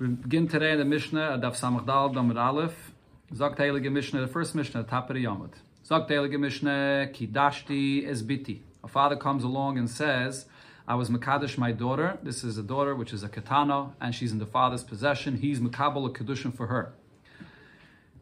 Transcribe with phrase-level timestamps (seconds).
[0.00, 2.92] We begin today in the Mishnah, Daf Samach Dal Damar Aleph.
[3.32, 5.52] Zok Heilige Mishnah, the first Mishnah, the Yomud.
[5.88, 8.62] Zok Heilige Mishnah, Kidashti Esbiti.
[8.82, 10.46] A father comes along and says,
[10.88, 12.18] I was Makadish my daughter.
[12.24, 15.36] This is a daughter which is a katana, and she's in the father's possession.
[15.36, 16.92] He's Makabal a Kedushin for her.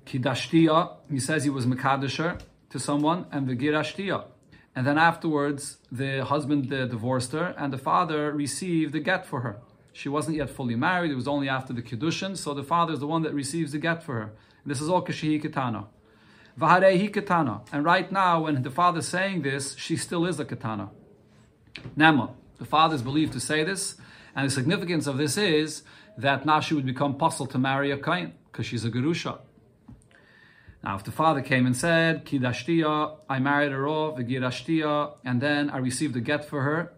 [0.04, 4.26] Kidashtiya, he says he was Makadisher to someone, and Vigirashtiya.
[4.76, 9.62] And then afterwards, the husband divorced her, and the father received the get for her.
[9.92, 13.00] She wasn't yet fully married, it was only after the Kiddushin, so the father is
[13.00, 14.32] the one that receives the get for her.
[14.62, 15.86] And this is all Kashihi Katana.
[16.58, 17.62] Vaharehi Katana.
[17.72, 20.90] And right now, when the father is saying this, she still is a Katana.
[21.96, 22.34] Nema.
[22.58, 23.96] The father is believed to say this,
[24.34, 25.82] and the significance of this is
[26.16, 29.38] that now she would become possible to marry a Kain, because she's a Gerusha.
[30.84, 35.70] Now, if the father came and said, Kidashtiya, I married her off, Vigirashtiya, and then
[35.70, 36.92] I received a get for her,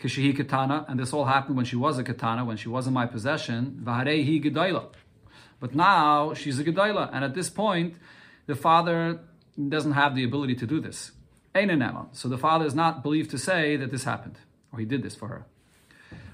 [0.00, 2.92] Kishihi Katana, and this all happened when she was a Katana, when she was in
[2.92, 4.86] my possession, Vaharehi Gedaila.
[5.60, 7.96] But now she's a Gedaila, and at this point,
[8.46, 9.20] the father
[9.68, 11.12] doesn't have the ability to do this.
[11.54, 14.38] So the father is not believed to say that this happened,
[14.72, 15.46] or he did this for her.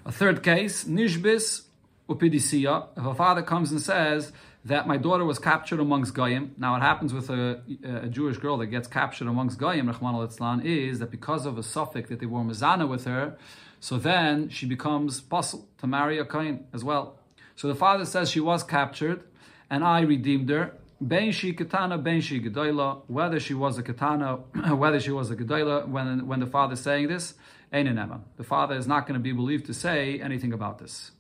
[0.05, 1.63] A third case, Nishbis
[2.09, 4.33] Upidisiya, if a father comes and says,
[4.65, 6.55] that my daughter was captured amongst Goyim.
[6.59, 10.61] Now, what happens with a, a Jewish girl that gets captured amongst Goyim, Rahman al
[10.63, 13.39] is that because of a suffix that they wore Mizana with her,
[13.81, 17.19] so then she becomes possible to marry a Kain as well.
[17.57, 19.25] So the father says she was captured,
[19.71, 20.75] and I redeemed her.
[21.01, 23.03] Ben she katana, ben she gedola.
[23.07, 24.37] Whether she was a katana,
[24.77, 27.35] whether she was a gedola, when when the father is saying this,
[27.73, 31.13] the father is not going to be believed to say anything about this.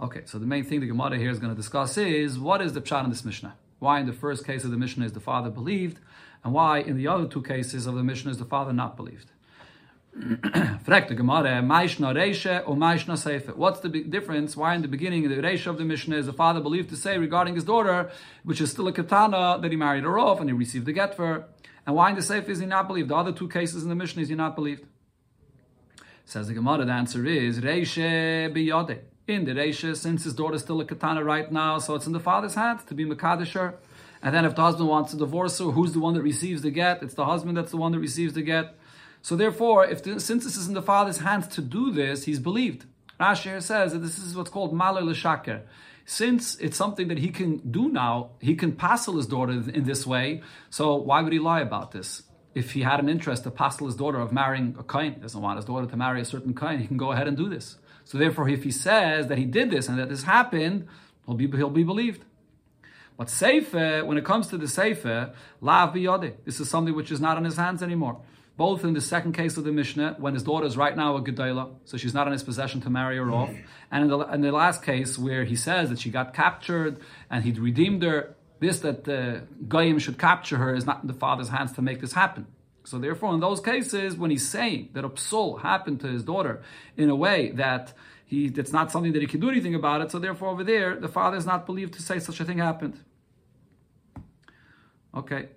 [0.00, 2.72] Okay, so the main thing the Gemara here is going to discuss is what is
[2.72, 3.56] the pshat in this Mishnah?
[3.80, 5.98] Why in the first case of the Mishnah is the father believed,
[6.44, 9.32] and why in the other two cases of the Mishnah is the father not believed?
[10.14, 10.98] What's
[13.80, 14.56] the difference?
[14.56, 17.18] Why in the beginning, the Reisha of the Mishnah is the father believed to say
[17.18, 18.12] regarding his daughter,
[18.44, 21.16] which is still a katana, that he married her off and he received the get
[21.16, 21.48] for her.
[21.86, 23.08] And why in the Seife is he not believed?
[23.08, 24.84] The other two cases in the Mishnah is he not believed.
[26.24, 30.62] Says the Gemara, the answer is Reisha biyode in the Reisha, since his daughter is
[30.62, 33.74] still a katana right now, so it's in the father's hands to be Makadisher.
[34.22, 36.70] And then if the husband wants to divorce her, who's the one that receives the
[36.70, 37.02] get?
[37.02, 38.74] It's the husband that's the one that receives the get.
[39.22, 42.38] So therefore, if the, since this is in the father's hands to do this, he's
[42.38, 42.86] believed.
[43.20, 45.62] Rashi says that this is what's called maler l'shaker.
[46.06, 50.06] Since it's something that he can do now, he can passel his daughter in this
[50.06, 50.42] way.
[50.70, 52.22] So why would he lie about this?
[52.54, 55.56] If he had an interest to passel his daughter of marrying a kain, doesn't want
[55.58, 57.76] his daughter to marry a certain kind, he can go ahead and do this.
[58.08, 60.88] So therefore, if he says that he did this and that this happened,
[61.26, 62.24] he'll be, he'll be believed.
[63.18, 66.36] But Sefer, when it comes to the Sefer, Lav biyode.
[66.46, 68.22] This is something which is not in his hands anymore.
[68.56, 71.22] Both in the second case of the Mishnah, when his daughter is right now a
[71.22, 73.50] Gedela, so she's not in his possession to marry her off.
[73.90, 76.96] And in the, in the last case, where he says that she got captured
[77.30, 81.14] and he'd redeemed her, this that the Goyim should capture her is not in the
[81.14, 82.46] father's hands to make this happen.
[82.88, 86.62] So therefore, in those cases, when he's saying that a psul happened to his daughter
[86.96, 87.92] in a way that
[88.24, 90.96] he it's not something that he can do anything about it, so therefore over there,
[90.96, 92.98] the father is not believed to say such a thing happened.
[95.14, 95.48] Okay.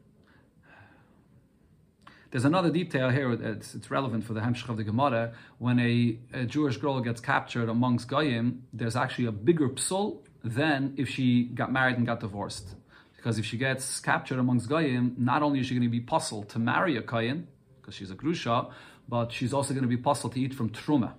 [2.32, 5.34] There's another detail here that's it's relevant for the Hemshech of the Gemara.
[5.58, 10.94] When a, a, Jewish girl gets captured amongst Goyim, there's actually a bigger psul than
[10.98, 12.76] if she got married and got divorced.
[13.22, 16.50] Because if she gets captured amongst Goyim, not only is she going to be puzzled
[16.50, 17.44] to marry a Kayin,
[17.80, 18.72] because she's a Grusha,
[19.08, 21.14] but she's also going to be puzzled to eat from Truma.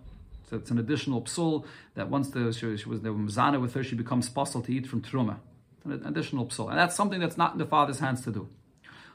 [0.50, 1.64] So it's an additional psul
[1.94, 4.88] that once the, she, she was the Mzana with her, she becomes puzzled to eat
[4.88, 5.38] from Truma.
[5.84, 6.70] An additional psul.
[6.70, 8.48] And that's something that's not in the father's hands to do.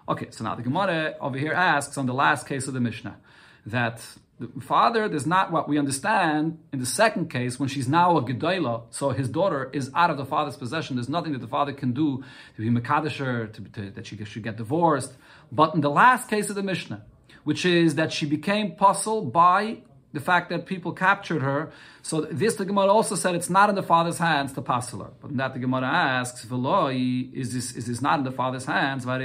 [0.08, 3.18] Okay, so now the Gemara over here asks on the last case of the Mishnah
[3.66, 4.02] that
[4.40, 8.22] the father does not what we understand in the second case when she's now a
[8.22, 10.96] gedola, so his daughter is out of the father's possession.
[10.96, 12.24] There's nothing that the father can do
[12.56, 15.14] to be mekadesher, to, to, that she should get divorced.
[15.52, 17.04] But in the last case of the Mishnah,
[17.46, 19.80] which is that she became puzzle by
[20.14, 21.72] the fact that people captured her.
[22.02, 25.12] So this the Gemara also said it's not in the father's hands to passel her.
[25.22, 29.06] But that the Gemara asks, is this is this not in the father's hands?
[29.06, 29.20] Isn't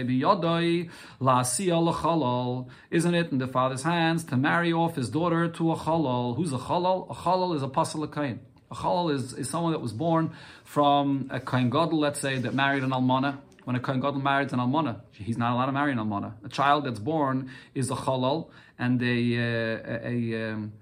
[3.15, 6.37] it in the father's hands to marry off his daughter to a chalal?
[6.37, 7.11] Who's a chalal?
[7.11, 8.41] A chalal is a pasal kain.
[8.71, 10.33] A chalal is, is someone that was born
[10.65, 13.39] from a kain gadol, let's say, that married an almana.
[13.65, 16.33] When a kain gadol marries an almana, he's not allowed to marry an almana.
[16.45, 18.49] A child that's born is a chalal,
[18.79, 20.82] and a, a, a, um, a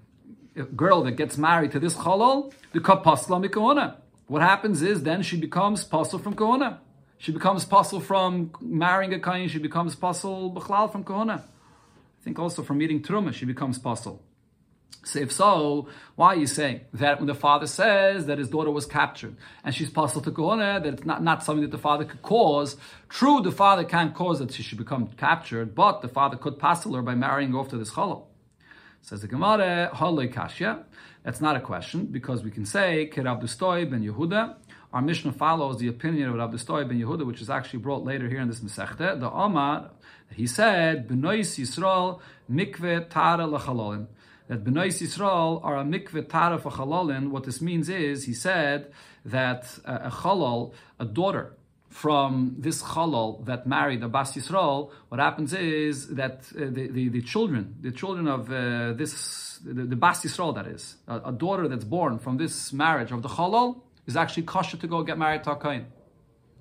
[0.75, 3.95] girl that gets married to this chalal, the kapasla mikona.
[4.27, 6.77] What happens is then she becomes pasul from kohona.
[7.17, 9.49] She becomes pasul from marrying a kain.
[9.49, 11.39] She becomes pasul b'chlal from kohona.
[11.39, 14.19] I think also from eating truma she becomes pasul.
[15.03, 18.69] So if so, why are you saying that when the father says that his daughter
[18.69, 22.05] was captured and she's possible to kohuna, that it's not, not something that the father
[22.05, 22.77] could cause?
[23.09, 26.93] True, the father can't cause that she should become captured, but the father could passel
[26.93, 28.27] her by marrying off to this chalal.
[29.01, 30.83] Says the Gemara, Haloi Kashya.
[31.23, 34.55] That's not a question because we can say Kerab Dustoy ben Yehuda.
[34.93, 38.41] Our Mishnah follows the opinion of Rabbi ben Yehuda, which is actually brought later here
[38.41, 39.19] in this Masechta.
[39.19, 39.89] The Omar,
[40.35, 42.19] he said, Benois Yisrael
[42.49, 44.07] mikve tara lachalolim
[44.51, 47.29] that Benois Yisrael are a mikveh tara for chalalin.
[47.29, 48.91] What this means is, he said
[49.23, 51.53] that uh, a chalal, a daughter
[51.91, 57.09] from this chalal that married a bas Yisrael, what happens is that uh, the, the,
[57.09, 61.31] the, children, the children of uh, this, the, the bas Yisrael that is, a, a,
[61.31, 65.17] daughter that's born from this marriage of the chalal, is actually kosher to go get
[65.17, 65.85] married to a.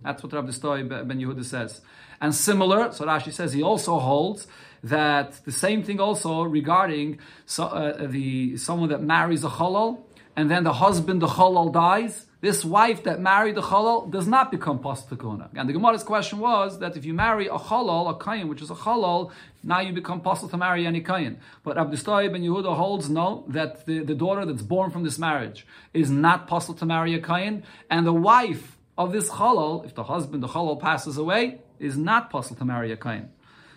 [0.03, 1.81] That's what Rabbi Stoy ben Yehuda says.
[2.21, 4.47] And similar, so Rashi says he also holds
[4.83, 10.03] that the same thing also regarding so, uh, the someone that marries a chalal
[10.37, 12.27] and then the husband, the chalal dies.
[12.41, 15.51] This wife that married the chalal does not become pastakona.
[15.55, 18.71] And the Gemara's question was that if you marry a chalal, a kayin, which is
[18.71, 19.31] a chalal,
[19.63, 21.37] now you become possible to marry any kayin.
[21.63, 25.67] But Abdustay ben Yehuda holds no, that the, the daughter that's born from this marriage
[25.93, 30.05] is not possible to marry a kayin, and the wife of this chalal, if the
[30.05, 33.29] husband, the chalal passes away, is not possible to marry a kayin.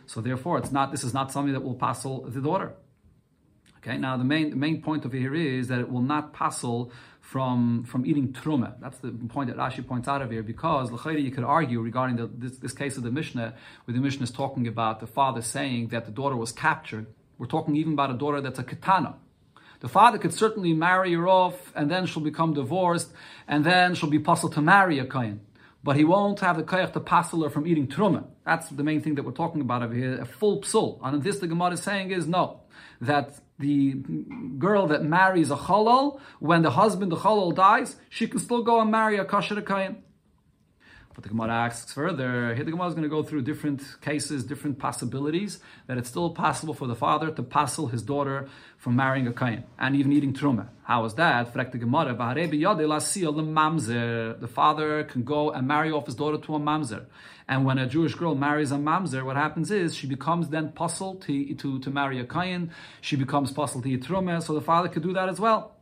[0.05, 0.91] So therefore, it's not.
[0.91, 2.73] This is not something that will passel the daughter.
[3.77, 3.97] Okay.
[3.97, 6.91] Now the main main point over here is that it will not passel
[7.33, 8.69] from from eating truma.
[8.79, 10.91] That's the point that Rashi points out of here because
[11.27, 14.29] you could argue regarding the, this, this case of the Mishnah, where the Mishnah is
[14.29, 17.07] talking about the father saying that the daughter was captured.
[17.39, 19.15] We're talking even about a daughter that's a katana.
[19.79, 23.11] The father could certainly marry her off, and then she'll become divorced,
[23.47, 25.41] and then she'll be puzzled to marry a kain
[25.83, 28.23] but he won't have the koyach to passel her from eating truma.
[28.45, 30.99] That's the main thing that we're talking about over here, a full psul.
[31.03, 32.61] And this the Gemara is saying is no,
[33.01, 33.25] that
[33.63, 33.79] the
[34.65, 38.79] girl that marries a chalal, when the husband, the chalal dies, she can still go
[38.81, 39.93] and marry a kosher kayan.
[41.13, 44.43] But the Gemara asks further, here the Gemara is going to go through different cases,
[44.43, 49.27] different possibilities, that it's still possible for the father to passel his daughter from marrying
[49.27, 50.69] a kain and even eating truma.
[50.83, 51.53] How is that?
[51.53, 51.63] The
[54.47, 57.05] father can go and marry off his daughter to a mamzer.
[57.47, 61.21] And when a Jewish girl marries a mamzer, what happens is she becomes then puzzled
[61.23, 62.71] to, to, to marry a kain.
[63.01, 65.75] She becomes puzzled to eat truma, so the father could do that as well.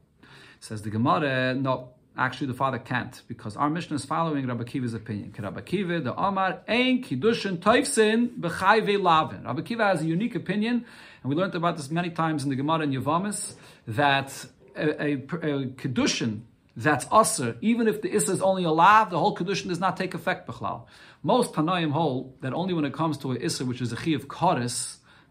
[0.59, 4.93] Says the Gemara, no, Actually, the father can't because our mission is following Rabbi Kiva's
[4.93, 5.33] opinion.
[5.39, 9.43] Rabbi Kiva, the Amar, Ein Kiddushin Toifsin B'chayve Lavin.
[9.43, 10.85] Rabbi Kiva has a unique opinion,
[11.23, 13.55] and we learned about this many times in the Gemara and Yavamis,
[13.87, 14.45] that
[14.75, 16.41] a, a, a Kiddushin
[16.77, 19.97] that's usr, even if the issa is only a lav, the whole kedushin does not
[19.97, 20.85] take effect b'chlal.
[21.23, 24.11] Most tanaim hold that only when it comes to a issa, which is a chi
[24.11, 24.27] of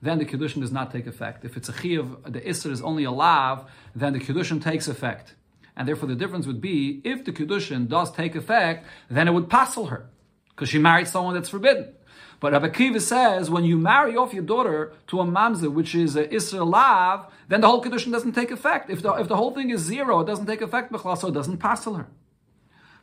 [0.03, 1.45] then the kedushin does not take effect.
[1.45, 4.89] If it's a chi of the issa is only a lav, then the kedushin takes
[4.89, 5.37] effect.
[5.77, 9.49] And therefore, the difference would be if the Kedushin does take effect, then it would
[9.49, 10.11] passel her,
[10.51, 11.95] because she married someone that's forbidden.
[12.41, 16.17] But Rabbi Kiva says when you marry off your daughter to a mamzer, which is
[16.17, 18.89] a Isra Lav, then the whole Kedushin doesn't take effect.
[18.89, 21.59] If the, if the whole thing is zero, it doesn't take effect, so it doesn't
[21.59, 22.07] passel her.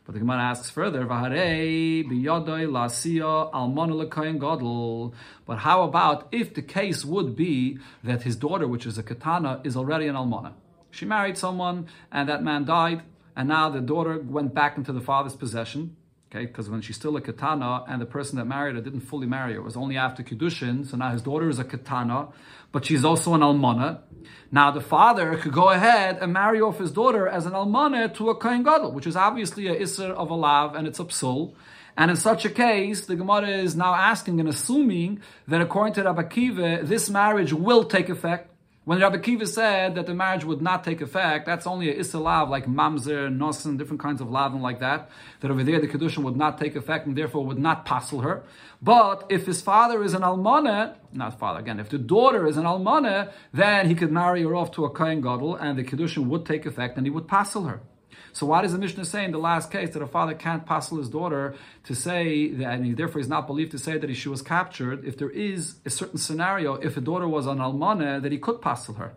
[0.04, 1.32] But the Gemara asks further, But
[5.58, 9.76] how about if the case would be that his daughter, which is a katana, is
[9.76, 10.54] already an almana?
[10.90, 13.02] She married someone, and that man died,
[13.36, 15.96] and now the daughter went back into the father's possession.
[16.30, 19.26] Okay, because when she's still a katana, and the person that married her didn't fully
[19.26, 20.86] marry her, it was only after kiddushin.
[20.86, 22.28] So now his daughter is a katana,
[22.70, 24.00] but she's also an almana.
[24.50, 28.28] Now the father could go ahead and marry off his daughter as an almana to
[28.28, 31.54] a kohen gadol, which is obviously a isser of a lav, and it's a psul.
[31.96, 36.04] And in such a case, the Gemara is now asking and assuming that according to
[36.04, 38.54] Rabbi Kiva, this marriage will take effect
[38.88, 42.48] when Rabbi Kiva said that the marriage would not take effect, that's only a lav
[42.48, 45.10] like mamzer, nosen, different kinds of lavin like that.
[45.40, 48.44] That over there the kedushin would not take effect and therefore would not passel her.
[48.80, 52.64] But if his father is an almana, not father again, if the daughter is an
[52.64, 56.46] almana, then he could marry her off to a kohen gadol and the kedushin would
[56.46, 57.82] take effect and he would passel her.
[58.32, 60.98] So why does the Mishnah say in the last case that a father can't passel
[60.98, 61.54] his daughter
[61.84, 65.04] to say that, and he therefore is not believed to say that she was captured,
[65.04, 68.60] if there is a certain scenario, if a daughter was an almana, that he could
[68.60, 69.14] passel her?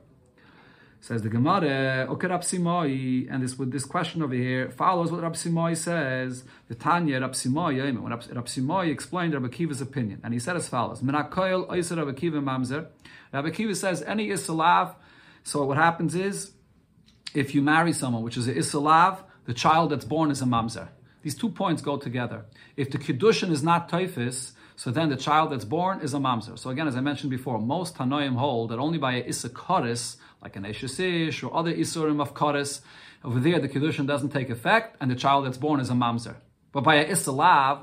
[1.04, 5.34] Says the Gemara, okay, Simoi, and this with this question over here follows what Rab
[5.34, 6.44] Simoi says.
[6.68, 10.56] The Tanya Rab Simoi, when Rab, Rab Simoi explained Rab Akiva's opinion, and he said
[10.56, 12.86] as follows: Menakoil Oiser Rab Mamzer.
[13.34, 14.94] Rab Akiva says any isalav.
[15.44, 16.52] So what happens is
[17.34, 20.90] if you marry someone, which is a Isalav, the child that's born is a Mamzer.
[21.22, 22.46] These two points go together.
[22.76, 26.58] If the Kiddushin is not Taifis, so then the child that's born is a mamzer.
[26.58, 29.50] So again, as I mentioned before, most Tanoim hold that only by a Issa
[30.42, 32.82] like an Eshesish or other Isurim of Koris,
[33.24, 36.38] over there the Kiddushin doesn't take effect, and the child that's born is a mamzer.
[36.74, 37.32] But by a Issa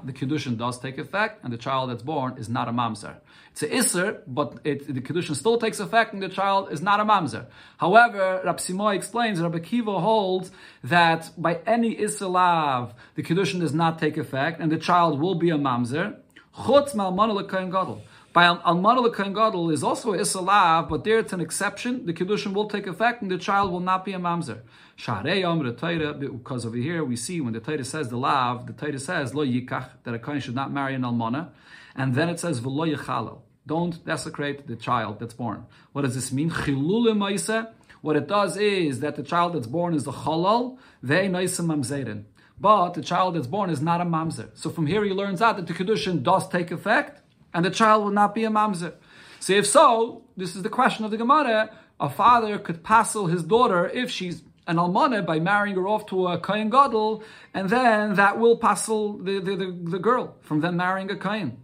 [0.05, 3.17] the Kiddushin does take effect, and the child that's born is not a mamzer.
[3.53, 6.99] It's an Isser, but it, the Kiddushin still takes effect, and the child is not
[6.99, 7.47] a mamzer.
[7.77, 10.51] However, Rab Simoy explains, Rabbi Kiva holds
[10.85, 15.51] that by any Isser the Kiddushin does not take effect, and the child will be
[15.51, 16.17] a mamzer.
[16.55, 18.03] Chutz malmana gadol.
[18.33, 22.05] By almana l'kain gadol is also isalav, but there it's an exception.
[22.05, 24.61] The kiddushin will take effect, and the child will not be a mamzer.
[24.97, 29.47] Because over here we see when the Torah says the lav, the Torah says lo
[29.47, 31.51] yikach that a kohen should not marry an almana,
[31.97, 33.41] and then it says v'lo yichalel.
[33.67, 35.67] Don't desecrate the child that's born.
[35.93, 36.51] What does this mean?
[36.51, 37.69] Chilul
[38.01, 42.25] What it does is that the child that's born is the chalal, they mamzerin.
[42.61, 44.51] But the child that's born is not a mamzer.
[44.55, 47.23] So from here he learns out that the kedushin does take effect,
[47.59, 48.93] and the child will not be a mamzer.
[49.41, 51.71] So if so, this is the question of the Gemara.
[51.99, 56.29] A father could passel his daughter if she's an almana by marrying her off to
[56.29, 60.77] a kain gadol, and then that will passel the, the, the, the girl from then
[60.77, 61.59] marrying a kain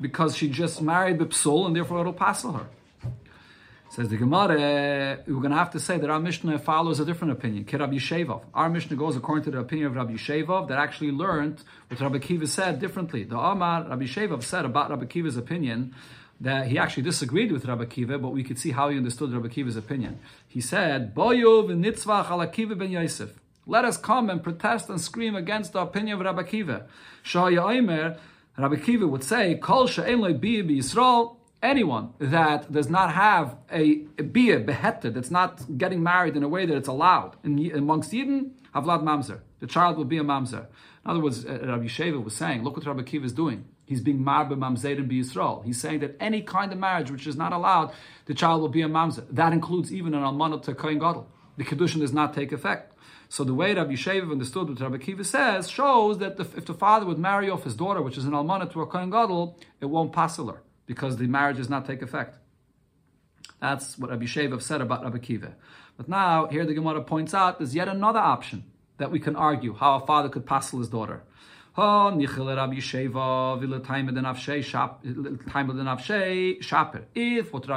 [0.00, 2.66] because she just married the psul and therefore it'll passel her.
[3.94, 7.32] Says the Gemara, we're going to have to say that our Mishnah follows a different
[7.32, 7.64] opinion.
[8.52, 12.18] Our Mishnah goes according to the opinion of Rabbi Shevov that actually learned what Rabbi
[12.18, 13.22] Kiva said differently.
[13.22, 15.94] The Amar Rabbi Shevov said about Rabbi Kiva's opinion
[16.40, 19.46] that he actually disagreed with Rabbi Kiva, but we could see how he understood Rabbi
[19.46, 20.18] Kiva's opinion.
[20.48, 21.32] He said, ben
[22.90, 23.30] Yosef.
[23.64, 26.88] Let us come and protest and scream against the opinion of Rabbi Kiva.
[27.24, 28.18] Shaya Omer,
[28.58, 34.22] Rabbi Kiva would say, Kol she'en bi Yisrael, anyone that does not have a, a
[34.22, 38.52] bia behetter, that's not getting married in a way that it's allowed in, amongst Eden,
[38.74, 39.40] havlad mamzer.
[39.60, 40.66] The child will be a mamzer.
[41.04, 43.64] In other words, uh, Rabbi Sheva was saying, look what Rabbi Kiva is doing.
[43.86, 45.64] He's being marbe mamzerim be Yisrael.
[45.64, 47.92] He's saying that any kind of marriage which is not allowed,
[48.26, 49.24] the child will be a mamzer.
[49.30, 51.28] That includes even an almanot to kohen gadol.
[51.56, 52.92] The kedushin does not take effect.
[53.28, 57.06] So the way Rabbi Sheva understood what Rabbi Kiva says shows that if the father
[57.06, 60.12] would marry off his daughter, which is an almanot to a kohen gadol, it won't
[60.12, 62.38] pass her because the marriage does not take effect.
[63.60, 65.54] That's what Rabbi Sheva said about Rabbi Kiva.
[65.96, 68.64] But now, here the Gemara points out there's yet another option
[68.98, 71.22] that we can argue how a father could passel his daughter.
[71.76, 72.16] Oh.
[72.20, 72.76] If what Rabbi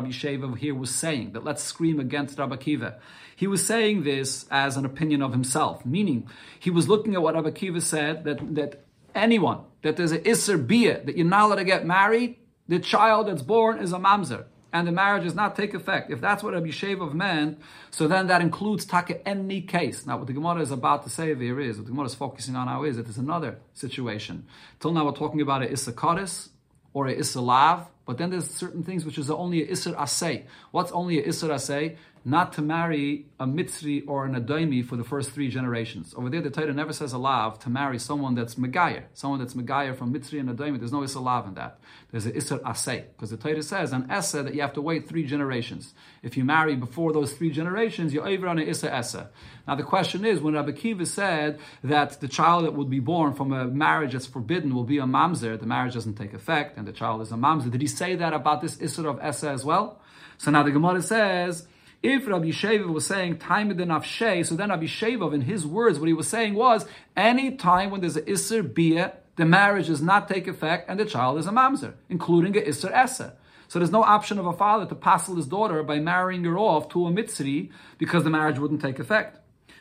[0.09, 2.99] Sheva here was saying, that let's scream against Rabbi Kiva,
[3.35, 7.33] he was saying this as an opinion of himself, meaning he was looking at what
[7.33, 8.85] Rabbi Kiva said, that, that
[9.15, 12.37] anyone, that there's an Isser Bia, that you're not allowed to get married,
[12.67, 16.11] the child that's born is a mamzer, and the marriage does not take effect.
[16.11, 17.59] If that's what Rabbi Shevov meant,
[17.91, 20.05] so then that includes taka any case.
[20.05, 22.55] Now, what the Gemara is about to say there is, what the Gemara is focusing
[22.55, 24.45] on now is that there's another situation.
[24.79, 26.49] Till now, we're talking about a Issachadis
[26.93, 30.45] or a Issalav, but then there's certain things which is only a Isser Asay.
[30.71, 31.97] What's only a Isser Asay?
[32.27, 36.13] Not to marry a Mitzri or an Adoimi for the first three generations.
[36.17, 39.97] Over there, the Torah never says alav to marry someone that's Megayah, someone that's Megayah
[39.97, 40.77] from Mitzri and Adoimi.
[40.77, 41.79] There's no Isser Lav in that.
[42.11, 45.07] There's an Isser Aseh, because the Torah says an Essa that you have to wait
[45.07, 45.93] three generations.
[46.21, 49.29] If you marry before those three generations, you're over on an Isser Essa.
[49.65, 53.35] Now the question is, when Rabbi Kiva said that the child that would be born
[53.35, 56.85] from a marriage that's forbidden will be a mamzer, the marriage doesn't take effect, and
[56.85, 59.63] the child is a mamzer, did he say that about this Isser of Essa as
[59.63, 60.01] well?
[60.37, 61.67] So now the Gemara says,
[62.03, 65.65] if Rabbi Sheva was saying time in the nafshe, so then Rabbi Sheva, in his
[65.65, 66.85] words, what he was saying was
[67.15, 71.05] any time when there's an iser bia, the marriage does not take effect and the
[71.05, 73.35] child is a mamzer, including a iser esa.
[73.67, 76.89] So there's no option of a father to passel his daughter by marrying her off
[76.89, 79.39] to a mitzri because the marriage wouldn't take effect.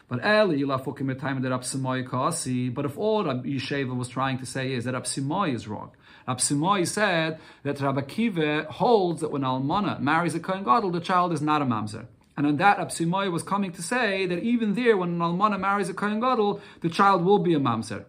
[0.09, 2.69] But Eli lafukim time that Absimoy Kasi.
[2.69, 5.93] but if all Rabbi Yesheva was trying to say is that Absimoy is wrong,
[6.27, 11.33] Absimoy said that Rabbi Kiva holds that when Almana marries a Kohen Gadol, the child
[11.33, 12.07] is not a mamzer.
[12.37, 15.89] And on that, Absimoy was coming to say that even there, when an Almana marries
[15.89, 18.05] a Kohen Gadol, the child will be a mamzer.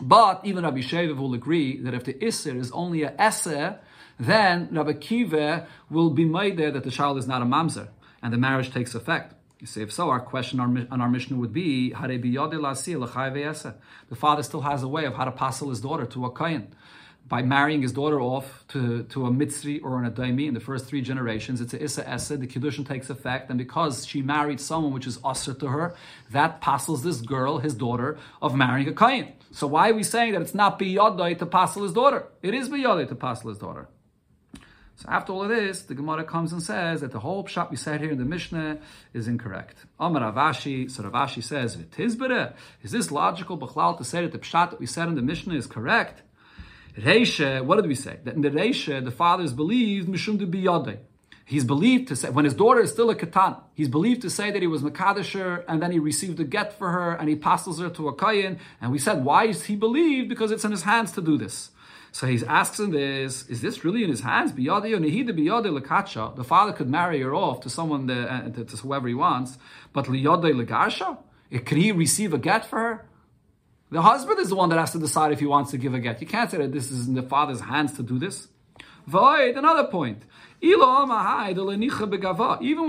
[0.00, 3.78] But even Rabbi Shev will agree that if the Isser is only a Esser,
[4.18, 7.88] then Rabbi Kiva will be made there that the child is not a mamzer,
[8.22, 9.34] and the marriage takes effect.
[9.58, 11.96] You say, if so, our question on our Mishnah would be, the
[14.14, 16.74] father still has a way of how to passel his daughter to a Kohen
[17.28, 20.86] by marrying his daughter off to, to a Mitzri or an Adaimi in the first
[20.86, 24.92] three generations, it's a Issa Essa, the Kiddushin takes effect, and because she married someone
[24.92, 25.94] which is Asr to her,
[26.30, 29.32] that passels this girl, his daughter, of marrying a Kayin.
[29.50, 32.26] So why are we saying that it's not Biyadai to passel his daughter?
[32.42, 33.88] It is Biyadai to passel his daughter.
[34.96, 37.76] So after all of this, the Gemara comes and says that the whole pshat we
[37.76, 38.78] said here in the Mishnah
[39.12, 39.84] is incorrect.
[40.00, 41.76] Amar Rav Ashi, so Rav Ashi says,
[42.82, 45.54] Is this logical, Bachlal, to say that the pshat that we said in the Mishnah
[45.54, 46.22] is correct?
[46.98, 48.18] Reisha, what did we say?
[48.24, 50.98] That in the Reisha, the father is believed mishum.
[51.44, 54.50] He's believed to say, when his daughter is still a katan, he's believed to say
[54.50, 57.78] that he was Makadisher and then he received a get for her and he passes
[57.78, 58.58] her to a Kayin.
[58.80, 60.28] And we said, why is he believed?
[60.28, 61.70] Because it's in his hands to do this.
[62.10, 64.54] So he asks him this, is this really in his hands?
[64.54, 64.66] The
[66.48, 69.58] father could marry her off to someone, that, uh, to, to, whoever he wants,
[69.92, 71.18] but legarsha?
[71.64, 73.06] Can he receive a get for her?
[73.90, 76.00] The husband is the one that has to decide if he wants to give a
[76.00, 76.20] get.
[76.20, 78.48] You can't say that this is in the father's hands to do this.
[79.06, 80.24] Void, another point.
[80.60, 81.08] Even when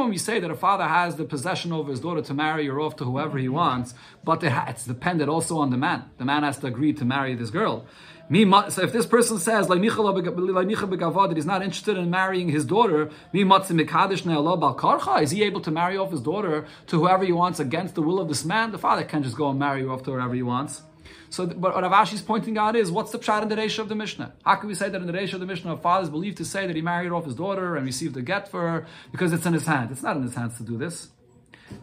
[0.10, 2.96] we say that a father has the possession over his daughter to marry her off
[2.96, 6.06] to whoever he wants, but it's dependent also on the man.
[6.18, 7.86] The man has to agree to marry this girl.
[8.30, 15.32] So if this person says like that he's not interested in marrying his daughter, is
[15.32, 18.28] he able to marry off his daughter to whoever he wants against the will of
[18.28, 18.72] this man?
[18.72, 20.82] The father can just go and marry off to whoever he wants.
[21.30, 23.90] So, what Rav Ashi is pointing out is what's the pshat in the ratio of
[23.90, 24.34] the Mishnah?
[24.46, 26.38] How can we say that in the ratio of the Mishnah, a father is believed
[26.38, 29.34] to say that he married off his daughter and received a get for her because
[29.34, 29.92] it's in his hand?
[29.92, 31.10] It's not in his hands to do this.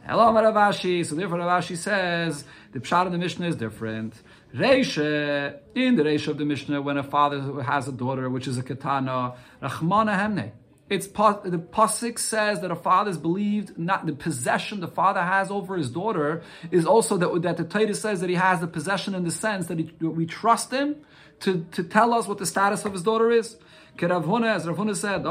[0.07, 1.05] Hello, Rav Ashi.
[1.05, 4.15] So therefore, Rav Ashi says the pshat in the Mishnah is different.
[4.55, 8.57] Reisha, in the ratio of the Mishnah, when a father has a daughter, which is
[8.57, 10.53] a katana, Rachmana Hemne.
[10.89, 15.51] It's the pasuk says that a father is believed not the possession the father has
[15.51, 19.15] over his daughter is also that that the Torah says that he has the possession
[19.15, 20.97] in the sense that he, we trust him
[21.41, 23.57] to, to tell us what the status of his daughter is.
[23.97, 25.25] As Rav Huna said,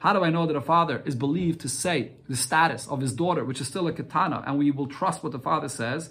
[0.00, 3.14] How do I know that a father is believed to say the status of his
[3.14, 6.10] daughter, which is still a katana, and we will trust what the father says?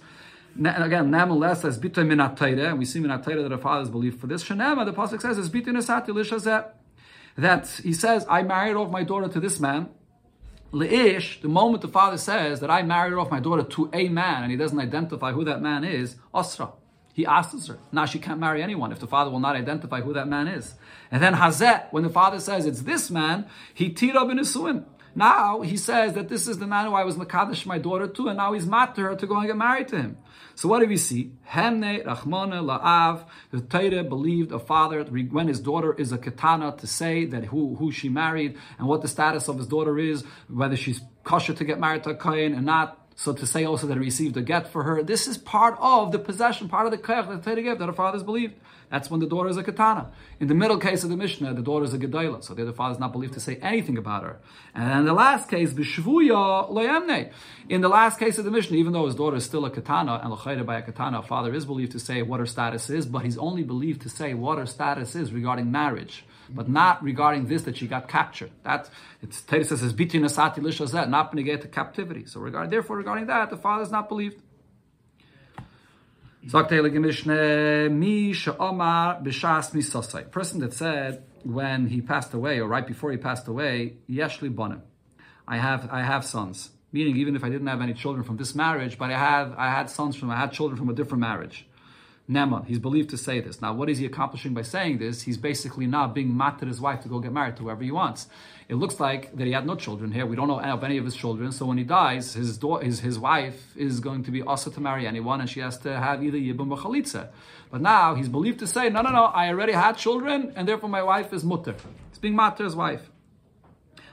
[0.57, 4.43] again, nevertheless, as bitoy minatayre, and we see minatayre that our is believed for this.
[4.43, 6.71] Shanema, the pasuk says, as bitoy nesati
[7.37, 9.89] that he says, I married off my daughter to this man.
[10.73, 14.43] Leish, the moment the father says that I married off my daughter to a man,
[14.43, 16.71] and he doesn't identify who that man is, asra.
[17.13, 17.77] He asks her.
[17.91, 20.73] Now she can't marry anyone if the father will not identify who that man is.
[21.11, 24.85] And then hazet, when the father says it's this man, he tira b'nisuin.
[25.13, 28.27] Now he says that this is the man who I was Makadish my daughter to,
[28.29, 30.17] and now he's mat to her to go and get married to him.
[30.55, 31.31] So what do we see?
[31.49, 33.25] Hemne Rachmana La'av.
[33.51, 37.75] The Torah believed a father when his daughter is a katana to say that who,
[37.75, 41.65] who she married and what the status of his daughter is, whether she's kosher to
[41.65, 42.97] get married to a kohen and not.
[43.15, 46.11] So to say also that he received a get for her, this is part of
[46.11, 48.55] the possession, part of the kohen that the gave that her fathers believed.
[48.89, 50.11] That's when the daughter is a katana.
[50.41, 52.73] In the middle case of the Mishnah, the daughter is a gedayla, so the other
[52.73, 54.39] father is not believed to say anything about her.
[54.75, 57.31] And in the last case, b'shvuya loyamne.
[57.69, 60.19] In the last case of the Mishnah, even though his daughter is still a katana
[60.21, 63.19] and l'chayda by a katana, father is believed to say what her status is, but
[63.23, 67.63] he's only believed to say what her status is regarding marriage, but not regarding this
[67.63, 68.51] that she got captured.
[68.63, 68.89] That
[69.21, 72.25] it's says bitin asati lishazet, not get to captivity.
[72.25, 74.41] So regard, therefore, regarding that, the father is not believed.
[80.31, 84.81] Person that said when he passed away, or right before he passed away, Yeshli bonim.
[85.47, 86.71] I have, I have sons.
[86.91, 89.69] Meaning, even if I didn't have any children from this marriage, but I had, I
[89.69, 91.65] had sons from, I had children from a different marriage.
[92.31, 93.61] Neman, he's believed to say this.
[93.61, 95.23] Now, what is he accomplishing by saying this?
[95.23, 98.27] He's basically not being mated his wife to go get married to whoever he wants.
[98.69, 100.25] It looks like that he had no children here.
[100.25, 101.51] We don't know of any of his children.
[101.51, 104.79] So when he dies, his daughter, his, his wife is going to be also to
[104.79, 107.27] marry anyone, and she has to have either yibum or chalitza.
[107.69, 110.89] But now he's believed to say, no, no, no, I already had children, and therefore
[110.89, 111.75] my wife is mutter.
[112.11, 113.09] He's being mater his wife.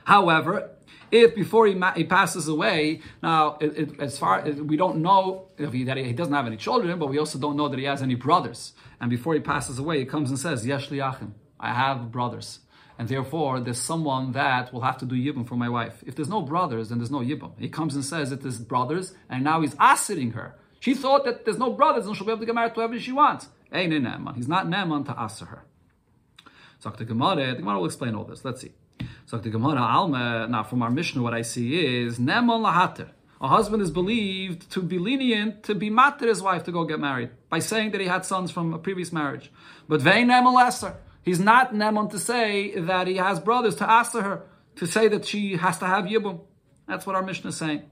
[0.09, 0.71] However,
[1.11, 5.03] if before he, ma- he passes away, now it, it, as far as we don't
[5.03, 7.79] know if he, that he, doesn't have any children, but we also don't know that
[7.79, 8.73] he has any brothers.
[9.03, 12.61] And before he passes away, he comes and says, "Yesh achim, I have brothers."
[12.99, 16.03] And therefore, there's someone that will have to do yibum for my wife.
[16.07, 17.53] If there's no brothers, then there's no yibum.
[17.59, 20.55] He comes and says that there's brothers, and now he's asking her.
[20.81, 22.99] She thought that there's no brothers, and she'll be able to get married to whoever
[22.99, 23.49] she wants.
[23.71, 24.37] Hey, Neman.
[24.37, 25.67] He's not Neman to ask her.
[26.79, 28.43] So the Gemara, the Gemara will explain all this.
[28.43, 28.73] Let's see.
[29.29, 33.11] So the Gemara Alma, now from our Mishnah, what I see is Nemon lahater.
[33.43, 36.99] A husband is believed to be lenient to be matter his wife to go get
[36.99, 39.53] married by saying that he had sons from a previous marriage.
[39.87, 40.97] But vein nemon lesser.
[41.23, 44.45] He's not nemon to say that he has brothers to ask her
[44.77, 46.41] to say that she has to have yibum.
[46.87, 47.83] That's what our Mishnah is saying.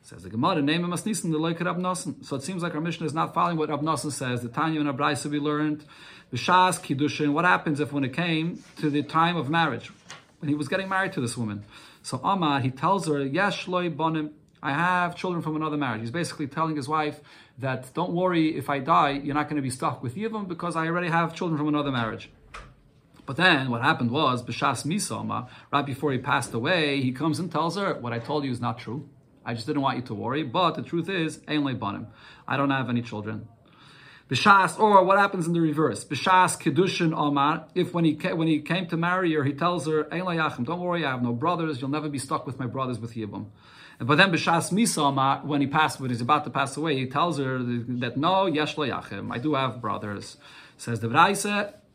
[0.00, 2.24] Says the Gemara, name him Asnisan, the like Rab Nosson.
[2.24, 4.40] So it seems like our Mishnah is not following what Rab says.
[4.40, 5.84] The Tanya and Abraisa we learned,
[6.30, 9.90] the Shas, Kiddushin, what happens if when it came to the time of marriage,
[10.38, 11.64] when he was getting married to this woman.
[12.02, 16.00] So Amar, he tells her, Yesh loy bonim, I have children from another marriage.
[16.00, 17.20] He's basically telling his wife
[17.58, 20.76] that don't worry, if I die, you're not going to be stuck with Yivim because
[20.76, 22.30] I already have children from another marriage.
[23.26, 27.50] But then what happened was, B'shas Misama, right before he passed away, he comes and
[27.50, 29.08] tells her, what I told you is not true.
[29.44, 33.02] I just didn't want you to worry, but the truth is, I don't have any
[33.02, 33.48] children.
[34.28, 36.04] Bishas, or what happens in the reverse?
[36.04, 40.02] Bishas Kedushin Omar, if when he, when he came to marry her, he tells her,
[40.04, 43.46] don't worry, I have no brothers, you'll never be stuck with my brothers with Yibam.
[44.00, 47.06] But then Bishas Misa Omar, when he passed, when he's about to pass away, he
[47.06, 50.36] tells her that no, Yesh Yachim, I do have brothers.
[50.76, 51.46] Says the Braise,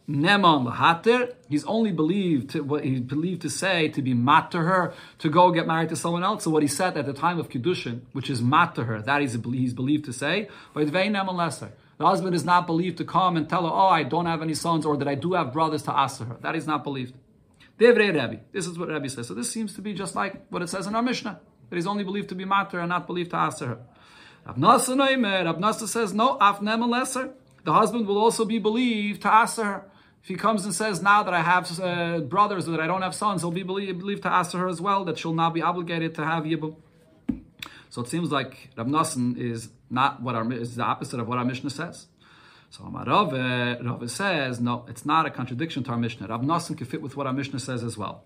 [0.10, 1.34] Neman lahater.
[1.48, 5.30] He's only believed to, what he believed to say to be mat to her to
[5.30, 6.44] go get married to someone else.
[6.44, 9.22] So what he said at the time of kiddushin, which is mat to her, that
[9.22, 10.50] is he's believed to say.
[10.74, 11.72] But neman lesser.
[12.02, 14.56] The husband is not believed to come and tell her, "Oh, I don't have any
[14.56, 16.38] sons," or that I do have brothers to ask her.
[16.42, 17.14] That is not believed.
[17.78, 19.28] This is what Rabbi says.
[19.28, 21.86] So this seems to be just like what it says in our Mishnah that he's
[21.86, 23.78] only believed to be matter and not believed to ask her.
[24.48, 26.38] Rav Nasa says no.
[26.42, 27.36] Af neman lesser.
[27.66, 29.86] The husband will also be believed to ask her.
[30.24, 33.04] If he comes and says, now that I have uh, brothers or that I don't
[33.04, 36.16] have sons, he'll be believed, to ask her as well that she'll now be obligated
[36.16, 36.78] to have Yibum.
[37.92, 41.38] So it seems like Rab Nassan is not what our is the opposite of what
[41.38, 42.08] our Mishnah says.
[42.70, 46.28] So Rave, Rave says, no, it's not a contradiction to our Mishnah.
[46.28, 48.24] Rab Nassan can fit with what our Mishnah says as well.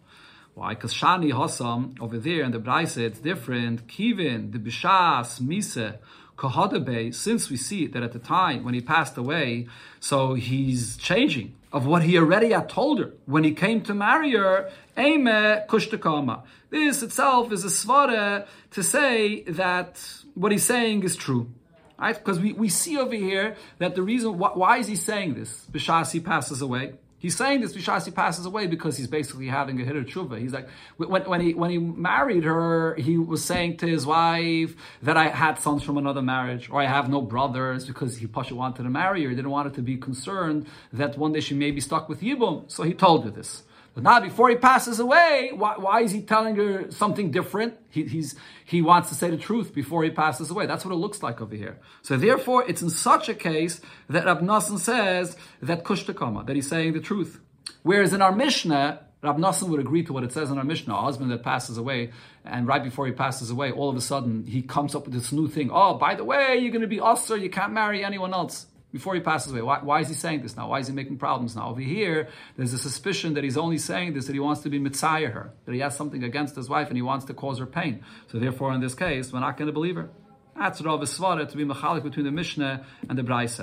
[0.54, 0.76] Why?
[0.76, 3.88] Because Shani Hossam over there in the Braise, it's different.
[3.88, 5.98] Kivin, the Bishas, Mise,
[6.38, 9.68] Kahadabe, since we see that at the time when he passed away,
[10.00, 14.32] so he's changing of what he already had told her when he came to marry
[14.32, 16.44] her, Eime Kushtakama.
[16.70, 20.02] This itself is a svara to say that
[20.36, 21.52] what he's saying is true.
[22.00, 22.18] Right?
[22.18, 25.66] Because we, we see over here that the reason why, why is he saying this?
[25.70, 26.94] Bishasi passes away.
[27.26, 30.38] He's saying this Vishasi passes away because he's basically having a hitter tshuva.
[30.40, 34.76] He's like when, when he when he married her, he was saying to his wife
[35.02, 38.54] that I had sons from another marriage, or I have no brothers because he Pasha
[38.54, 39.30] wanted to marry her.
[39.32, 42.22] He didn't want her to be concerned that one day she may be stuck with
[42.22, 42.70] Yibum.
[42.70, 43.64] So he told her this.
[43.96, 47.76] But now, before he passes away, why, why is he telling her something different?
[47.90, 50.66] He, he's, he wants to say the truth before he passes away.
[50.66, 51.80] That's what it looks like over here.
[52.02, 53.80] So therefore, it's in such a case
[54.10, 57.40] that Rab Nassan says that kushtakama, that he's saying the truth.
[57.84, 60.94] Whereas in our Mishnah, Rab Nassan would agree to what it says in our Mishnah,
[60.94, 62.12] a husband that passes away,
[62.44, 65.32] and right before he passes away, all of a sudden he comes up with this
[65.32, 65.70] new thing.
[65.72, 69.14] Oh, by the way, you're going to be usher, you can't marry anyone else before
[69.14, 69.62] he passes away.
[69.62, 70.70] Why, why, is he saying this now?
[70.70, 71.68] Why is he making problems now?
[71.72, 74.80] Over here, there's a suspicion that he's only saying this that he wants to be
[74.80, 77.66] mitzayah her, that he has something against his wife and he wants to cause her
[77.66, 78.06] pain.
[78.28, 80.10] So therefore, in this case, we're not going to believe her.
[80.58, 83.60] That's Rav Svara to be mechalik between the Mishnah and the Braise.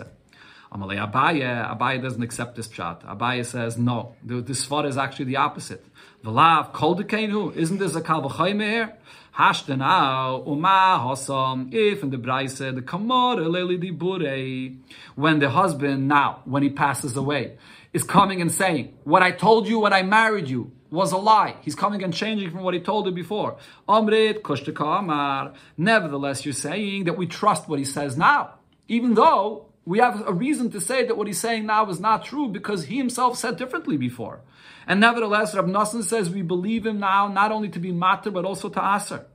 [0.72, 3.04] Amalei Abaye, Abaye doesn't accept this pshat.
[3.04, 4.14] Abaye says no.
[4.24, 5.84] The, the svara is actually the opposite.
[6.24, 8.94] V'lav kol Isn't this a kal here?
[9.36, 11.72] Hashtanau uma hosam.
[11.74, 14.78] If in the Braise the kamor leli dibure,
[15.14, 17.56] when the husband now when he passes away
[17.92, 21.56] is coming and saying, "What I told you when I married you was a lie."
[21.62, 23.56] He's coming and changing from what he told you before.
[23.88, 25.52] Amrit kushtaka amar.
[25.76, 28.54] Nevertheless, you're saying that we trust what he says now,
[28.88, 32.24] even though we have a reason to say that what he's saying now is not
[32.24, 34.40] true because he himself said differently before.
[34.86, 38.44] And nevertheless, Rab Nassan says we believe him now not only to be matter but
[38.44, 39.26] also to aser.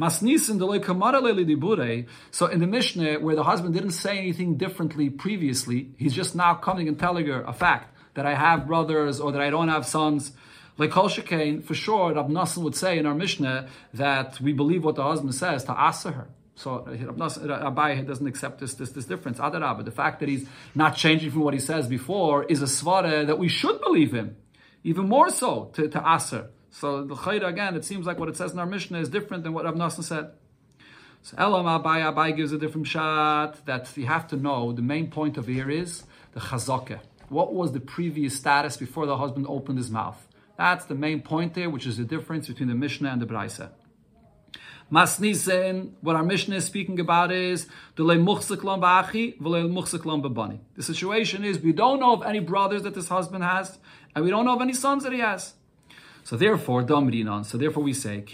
[0.00, 0.14] So
[2.46, 6.86] in the Mishnah, where the husband didn't say anything differently previously, he's just now coming
[6.86, 10.30] and telling her a fact that I have brothers or that I don't have sons.
[10.76, 14.84] Like Kol Shekain, for sure, Rab Nassan would say in our Mishnah that we believe
[14.84, 16.28] what the husband says to aser her.
[16.58, 19.38] So uh, Abai doesn't accept this this, this difference.
[19.38, 20.44] Adarabah, the fact that he's
[20.74, 24.36] not changing from what he says before is a svara that we should believe him,
[24.82, 26.50] even more so to, to Aser.
[26.70, 29.44] So the Chayra again, it seems like what it says in our Mishnah is different
[29.44, 30.32] than what Rav said.
[31.22, 34.72] So Elam Abai Abai gives a different shot that you have to know.
[34.72, 36.98] The main point of here is the chazakah.
[37.28, 40.26] What was the previous status before the husband opened his mouth?
[40.56, 43.70] That's the main point there, which is the difference between the Mishnah and the Braisa.
[44.90, 48.04] Masnisen, what our Mishnah is speaking about is the
[50.74, 53.78] The situation is we don't know of any brothers that this husband has,
[54.14, 55.52] and we don't know of any sons that he has.
[56.24, 58.24] So therefore, so therefore we say,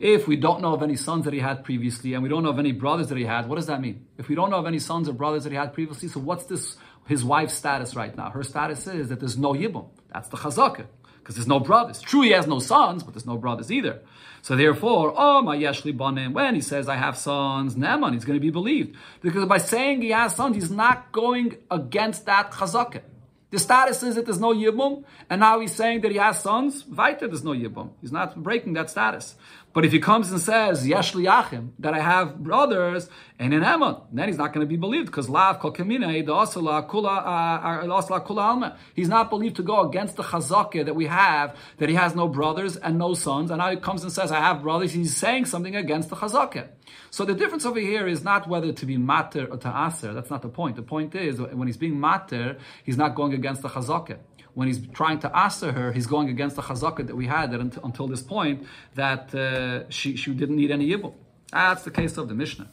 [0.00, 2.50] if we don't know of any sons that he had previously, and we don't know
[2.50, 4.06] of any brothers that he had, what does that mean?
[4.16, 6.44] If we don't know of any sons or brothers that he had previously, so what's
[6.44, 8.30] this his wife's status right now?
[8.30, 9.88] Her status is that there's no yibum.
[10.12, 10.86] That's the chazakah
[11.28, 12.00] because there's no brothers.
[12.00, 14.00] True, he has no sons, but there's no brothers either.
[14.40, 18.38] So therefore, oh my yeshli banim, when he says I have sons, Neman, he's going
[18.38, 23.02] to be believed because by saying he has sons, he's not going against that chazakah.
[23.50, 26.86] The status is that there's no yibum, and now he's saying that he has sons.
[26.86, 27.90] Weiter, there's no yibum.
[28.00, 29.36] He's not breaking that status.
[29.74, 34.02] But if he comes and says, Yeshli Achim, that I have brothers, and in Emon,
[34.12, 38.76] then he's not going to be believed because Lav Kol Kamina, uh, uh, Kula Alma.
[38.94, 42.28] He's not believed to go against the Chazakah that we have, that he has no
[42.28, 43.50] brothers and no sons.
[43.50, 44.92] And now he comes and says, I have brothers.
[44.92, 46.68] He's saying something against the Chazakah.
[47.10, 50.12] So the difference over here is not whether to be mater or to aser.
[50.14, 50.76] That's not the point.
[50.76, 54.18] The point is when he's being mater, he's not going against the chazakah.
[54.58, 57.60] When he's trying to answer her, he's going against the chazakah that we had that
[57.60, 58.66] until, until this point
[58.96, 61.14] that uh, she, she didn't need any yibum.
[61.52, 62.66] That's the case of the Mishnah.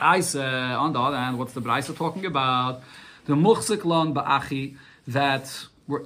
[0.00, 0.44] I say,
[0.84, 2.82] on the other hand, what's the Braisa talking about?
[3.24, 4.76] The muchzik lon ba'achi
[5.08, 5.46] that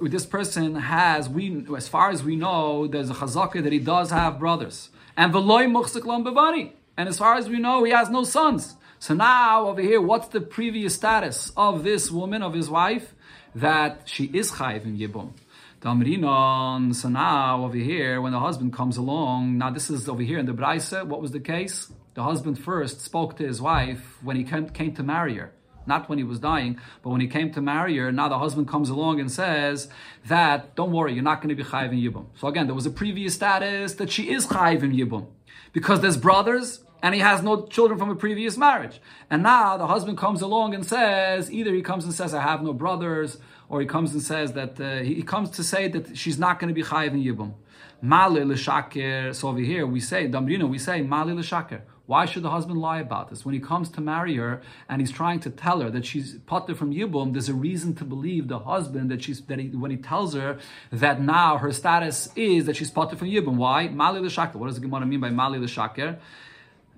[0.01, 4.09] this person has, we as far as we know, there's a chazakah that he does
[4.09, 4.89] have brothers.
[5.15, 6.71] And v'loy muchzik lon b'bani.
[6.97, 8.73] And as far as we know, he has no sons.
[8.97, 13.13] So now over here, what's the previous status of this woman, of his wife?
[13.55, 15.33] That she is chayv in Yibum.
[15.81, 16.93] Damrinon.
[16.93, 20.45] So now over here, when the husband comes along, now this is over here in
[20.45, 21.91] the Braise, what was the case?
[22.13, 25.53] The husband first spoke to his wife when he came, came to marry her.
[25.87, 28.67] Not when he was dying, but when he came to marry her, now the husband
[28.67, 29.89] comes along and says
[30.27, 32.27] that, don't worry, you're not going to be chayv in Yibum.
[32.35, 35.25] So again, there was a previous status that she is chayv in Yibum
[35.73, 39.01] because there's brothers and he has no children from a previous marriage.
[39.29, 42.61] And now the husband comes along and says, either he comes and says, I have
[42.61, 43.37] no brothers,
[43.69, 46.67] or he comes and says that, uh, he, comes to say that she's not going
[46.67, 47.53] to be chayiv in Yibum.
[48.01, 49.33] Mali l'shaker.
[49.33, 51.81] So over here we say, Damrina, we say, Mali l'shaker.
[52.07, 53.45] Why should the husband lie about this?
[53.45, 56.75] When he comes to marry her and he's trying to tell her that she's potter
[56.75, 59.97] from Yibum, there's a reason to believe the husband that she's that he, when he
[59.97, 60.59] tells her
[60.91, 63.55] that now her status is that she's potter from Yibum.
[63.55, 63.87] Why?
[63.87, 64.55] Mali l'shaker.
[64.55, 66.19] What does the Gemara mean by Mali l'shaker?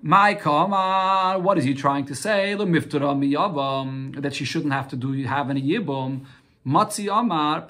[0.06, 2.54] My kama, what is he trying to say?
[2.54, 6.26] That she shouldn't have to do have any yibum.
[6.66, 7.64] Matzi Amar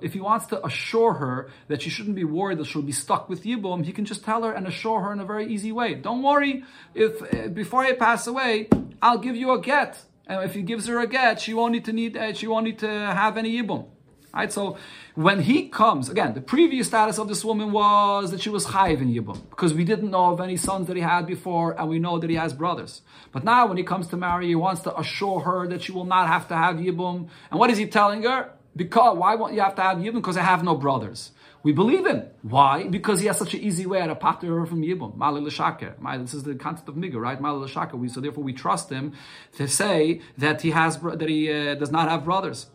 [0.00, 3.28] If he wants to assure her that she shouldn't be worried that she'll be stuck
[3.28, 5.92] with Yibum, he can just tell her and assure her in a very easy way.
[5.94, 8.70] Don't worry, if uh, before I pass away,
[9.02, 9.98] I'll give you a get.
[10.26, 12.64] And if he gives her a get, she won't need to need uh, she won't
[12.64, 13.88] need to have any Yibum.
[14.32, 14.52] Right?
[14.52, 14.76] So
[15.16, 19.00] when he comes, again, the previous status of this woman was that she was chayiv
[19.00, 21.98] in Yibum, because we didn't know of any sons that he had before, and we
[21.98, 23.02] know that he has brothers.
[23.32, 26.04] But now when he comes to marry, he wants to assure her that she will
[26.04, 27.28] not have to have Yibum.
[27.50, 28.52] And what is he telling her?
[28.76, 30.14] Because why won't you have to have Yibum?
[30.14, 31.32] Because I have no brothers.
[31.62, 32.22] We believe him.
[32.40, 32.84] Why?
[32.84, 35.16] Because he has such an easy way to pater her from Yibum.
[35.16, 35.94] Mali l'shaker.
[36.22, 37.38] This is the concept of Miga, right?
[37.38, 38.08] Mali l'shaker.
[38.08, 39.12] So therefore we trust him
[39.56, 42.66] to say that he has that he uh, does not have brothers.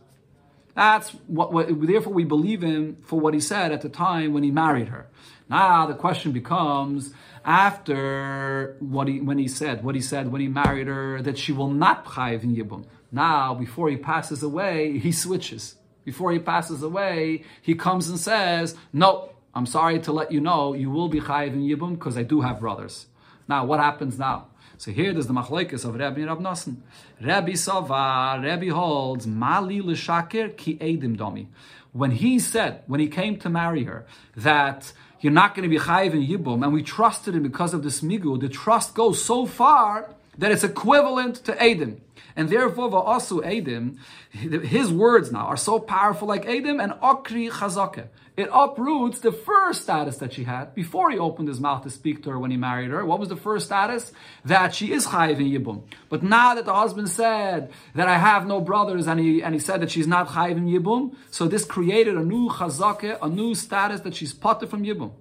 [0.75, 4.43] That's what, what, therefore we believe him for what he said at the time when
[4.43, 5.07] he married her.
[5.49, 7.13] Now the question becomes
[7.45, 11.51] after what he when he said what he said when he married her that she
[11.51, 12.85] will not chayiv in yibum.
[13.11, 15.75] Now before he passes away, he switches.
[16.03, 20.73] Before he passes away, he comes and says, "No, I'm sorry to let you know
[20.73, 23.07] you will be chayiv in yibum because I do have brothers."
[23.47, 24.47] Now what happens now?
[24.77, 26.77] So here there's the machlekes of Rabbi and Rab Nosson.
[27.21, 31.47] Rabbi Sava, Rabbi holds Mali l'shaker ki edim domi.
[31.93, 34.05] When he said, when he came to marry her,
[34.35, 37.83] that you're not going to be chayiv in yibum, and we trusted him because of
[37.83, 42.01] this migu, the trust goes so far that it's equivalent to edim.
[42.35, 43.97] And therefore, also Edim,
[44.29, 48.07] his words now are so powerful like Edim and Okri Chazakeh.
[48.35, 52.23] It uproots the first status that she had before he opened his mouth to speak
[52.23, 53.05] to her when he married her.
[53.05, 54.11] What was the first status?
[54.43, 55.83] That she is chayiv in yibum.
[56.09, 59.59] But now that the husband said that I have no brothers, and he and he
[59.59, 63.55] said that she's not chayiv in yibum, so this created a new chazake, a new
[63.55, 65.11] status that she's potter from yibum.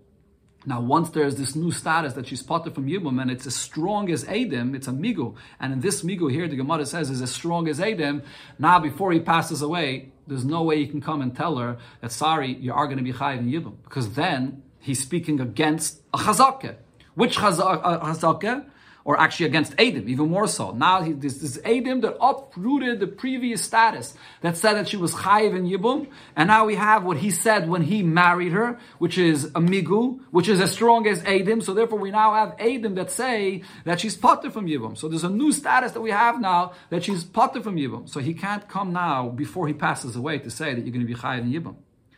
[0.66, 4.10] Now, once there's this new status that she's potter from Yibum, and it's as strong
[4.10, 5.34] as Adam, it's a migu.
[5.60, 8.22] And in this migu here, the Gemara says, is as strong as Adam.
[8.58, 12.12] Now, before he passes away, there's no way you can come and tell her that,
[12.12, 13.74] sorry, you are going to be chayiv in Yibum.
[13.84, 16.76] Because then he's speaking against a chazakeh.
[17.14, 18.64] Which uh, chazakeh?
[19.04, 20.70] Or actually against Adam, even more so.
[20.72, 25.12] Now he, this is Adam that uprooted the previous status that said that she was
[25.12, 29.18] chayiv in Yibum, and now we have what he said when he married her, which
[29.18, 31.60] is a migu, which is as strong as Adam.
[31.60, 34.96] So therefore, we now have Adam that say that she's potter from Yibum.
[34.96, 38.08] So there's a new status that we have now that she's potter from Yibum.
[38.08, 41.12] So he can't come now before he passes away to say that you're going to
[41.12, 41.76] be chayiv in Yibum.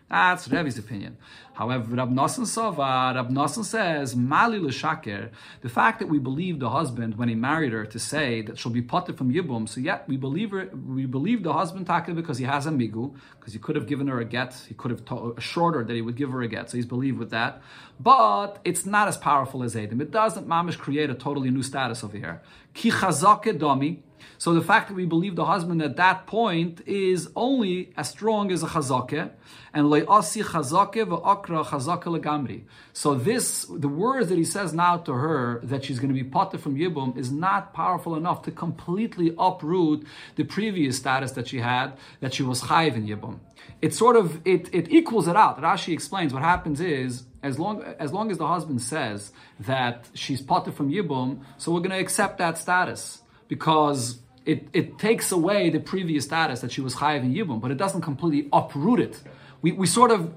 [0.09, 1.17] That's Revi's opinion.
[1.55, 5.31] However, Rab Nosson Sova, Rab Nosson says, Mali l'shaker,
[5.63, 8.71] the fact that we believe the husband when he married her to say that she'll
[8.71, 12.39] be potted from Yibum, so yet we believe her, we believe the husband taka because
[12.39, 15.03] he has a migu, because he could have given her a get, he could have
[15.37, 17.61] assured her that he would give her a get, so he's believed with that.
[17.99, 20.01] But it's not as powerful as Adam.
[20.01, 22.43] It doesn't mamish create a totally new status over here.
[22.75, 24.03] Ki chazake domi,
[24.39, 28.51] So the fact that we believe the husband at that point is only as strong
[28.53, 29.31] as a chazake,
[29.73, 32.65] and le'asi chazake v'akra chazake legamri.
[32.93, 36.25] So this, the words that he says now to her that she's going to be
[36.25, 41.59] potter from Yibum is not powerful enough to completely uproot the previous status that she
[41.59, 43.39] had, that she was chayiv in Yibum.
[43.83, 45.61] It sort of it it equals it out.
[45.61, 50.41] Rashi explains what happens is as long as long as the husband says that she's
[50.41, 55.71] potter from Yibum, so we're going to accept that status because it, it takes away
[55.71, 59.21] the previous status that she was chayiv in Yibum, but it doesn't completely uproot it.
[59.63, 60.35] We, we sort of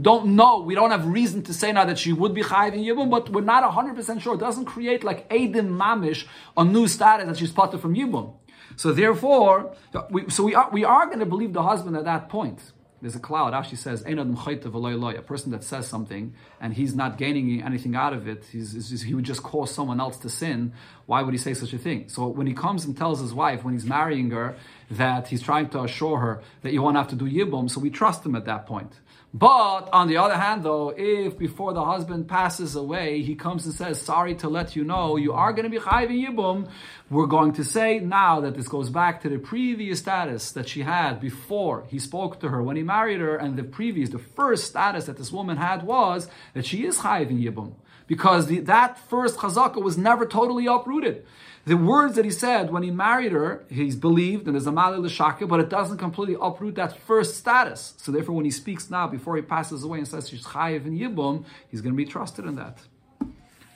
[0.00, 2.80] don't know, we don't have reason to say now that she would be chayiv in
[2.80, 4.34] Yibum, but we're not 100% sure.
[4.34, 8.34] It doesn't create like Adim Mamish, a new status that she's potter from Yibum.
[8.76, 9.74] So therefore,
[10.10, 12.60] we, so we are, we are going to believe the husband at that point.
[13.00, 13.54] There's a cloud.
[13.54, 18.44] Actually says, A person that says something and he's not gaining anything out of it,
[18.50, 20.72] he's, he would just cause someone else to sin.
[21.06, 22.08] Why would he say such a thing?
[22.08, 24.56] So when he comes and tells his wife, when he's marrying her,
[24.90, 27.90] that he's trying to assure her that you won't have to do yibum, so we
[27.90, 28.92] trust him at that point.
[29.34, 33.74] But on the other hand, though, if before the husband passes away, he comes and
[33.74, 36.68] says, "Sorry to let you know, you are going to be chayiv yibum,"
[37.10, 40.80] we're going to say now that this goes back to the previous status that she
[40.80, 44.64] had before he spoke to her when he married her, and the previous, the first
[44.64, 47.74] status that this woman had was that she is chayiv yibum
[48.08, 51.24] because the, that first chazaka was never totally uprooted.
[51.66, 54.98] The words that he said when he married her, he's believed, and there's a mali
[54.98, 57.92] l'shaka, but it doesn't completely uproot that first status.
[57.98, 60.98] So therefore, when he speaks now, before he passes away and says she's chayiv and
[60.98, 62.78] yibum, he's going to be trusted in that.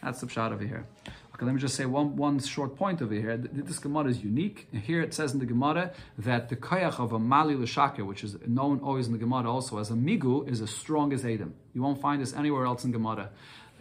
[0.02, 0.86] That's the shot over here.
[1.34, 3.36] Okay, let me just say one, one short point over here.
[3.36, 4.68] This Gemara is unique.
[4.72, 8.36] Here it says in the Gemara that the koyach of a mali l'shaka, which is
[8.46, 11.54] known always in the Gemara also as a migu, is as strong as Adam.
[11.74, 13.30] You won't find this anywhere else in Gemara.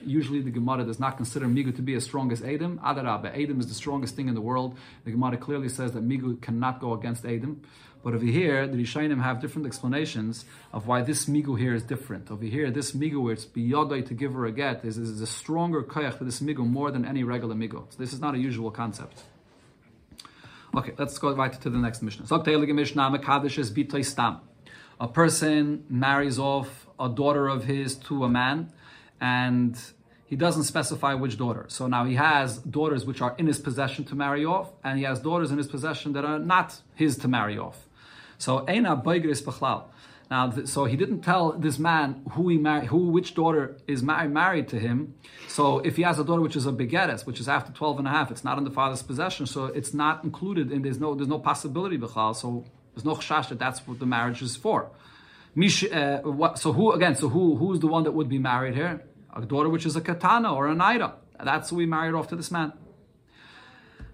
[0.05, 2.79] Usually the Gemara does not consider Migu to be as strong as Adam.
[2.83, 4.77] Adarabah, Adam is the strongest thing in the world.
[5.05, 7.61] The Gemara clearly says that Migu cannot go against Adam.
[8.03, 12.31] But over here, the Rishonim have different explanations of why this Migu here is different.
[12.31, 15.27] Over here, this Migu where it's biyodai to give her a get is, is a
[15.27, 17.85] stronger koyach for this Migu more than any regular Migu.
[17.91, 19.21] So this is not a usual concept.
[20.75, 22.25] Okay, let's go right to the next Mishnah.
[25.01, 28.71] A person marries off a daughter of his to a man
[29.21, 29.79] and
[30.25, 31.65] he doesn't specify which daughter.
[31.67, 35.05] So now he has daughters which are in his possession to marry off, and he
[35.05, 37.87] has daughters in his possession that are not his to marry off.
[38.37, 39.85] So Eina Baigris Bechlal.
[40.31, 44.31] Now, so he didn't tell this man who he married, who which daughter is married,
[44.31, 45.15] married to him.
[45.49, 48.07] So if he has a daughter which is a begettes, which is after 12 and
[48.07, 51.13] a half, it's not in the father's possession, so it's not included, and there's no
[51.13, 52.33] there's no possibility bechlal.
[52.33, 52.63] So
[52.95, 54.89] there's no chash that that's what the marriage is for.
[55.53, 57.15] Mish, uh, what, so who again?
[57.15, 59.03] So who who's the one that would be married here?
[59.33, 61.13] A daughter which is a katana or a naira.
[61.43, 62.73] That's who we married off to this man.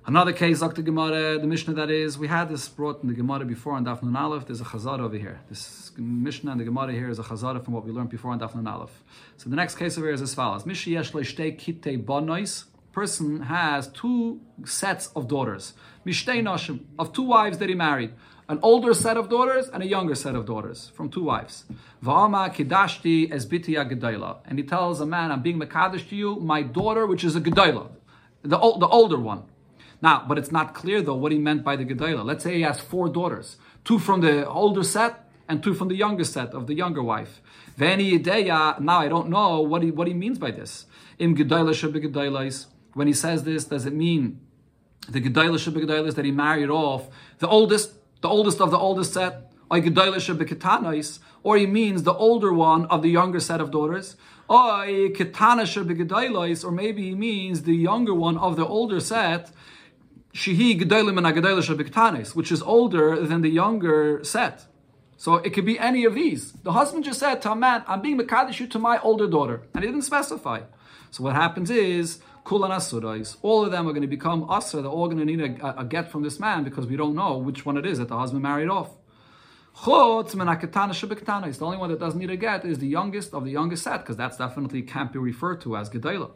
[0.05, 0.83] Another case, Dr.
[0.83, 4.01] Gemara, the Mishnah that is, we had this brought in the Gemara before on Daf
[4.01, 4.45] Nun Aleph.
[4.45, 5.41] There's a Chazar over here.
[5.49, 8.39] This Mishnah and the Gemara here is a Chazar from what we learned before on
[8.39, 9.03] Daf Nun Aleph.
[9.35, 12.63] So the next case over here is as follows: Mishiyesh leishtei kite bonois.
[12.93, 15.73] Person has two sets of daughters.
[16.05, 18.13] Mishtei nashim of two wives that he married
[18.49, 21.65] an older set of daughters and a younger set of daughters from two wives.
[22.03, 24.37] Va'ama kidashti esbitia gedayla.
[24.45, 27.41] And he tells a man, I'm being mekadosh to you, my daughter, which is a
[27.41, 27.89] gedayla,
[28.43, 29.43] the, the older one.
[30.01, 32.23] Now, but it's not clear though what he meant by the gedayla.
[32.23, 35.95] Let's say he has four daughters, two from the older set and two from the
[35.95, 37.41] younger set of the younger wife.
[37.75, 40.85] Veni ideya, now I don't know what he, what he means by this.
[41.19, 44.39] Im gedayla When he says this, does it mean
[45.09, 47.07] the gedayla that he married off
[47.39, 53.01] the oldest the oldest of the oldest set, or he means the older one of
[53.01, 54.15] the younger set of daughters,
[54.49, 54.85] or
[56.71, 59.51] maybe he means the younger one of the older set,
[62.33, 64.65] which is older than the younger set.
[65.17, 66.53] So it could be any of these.
[66.53, 69.63] The husband just said to a man, I'm being Makadish to my older daughter.
[69.73, 70.61] And he didn't specify.
[71.09, 72.71] So what happens is, Kulan.
[73.41, 74.81] All of them are going to become Asra.
[74.81, 77.37] They're all going to need a, a, get from this man because we don't know
[77.37, 78.91] which one it is that the husband married off.
[79.83, 83.97] The only one that doesn't need a get is the youngest of the youngest set
[83.97, 86.31] because that's definitely can't be referred to as Gedayla.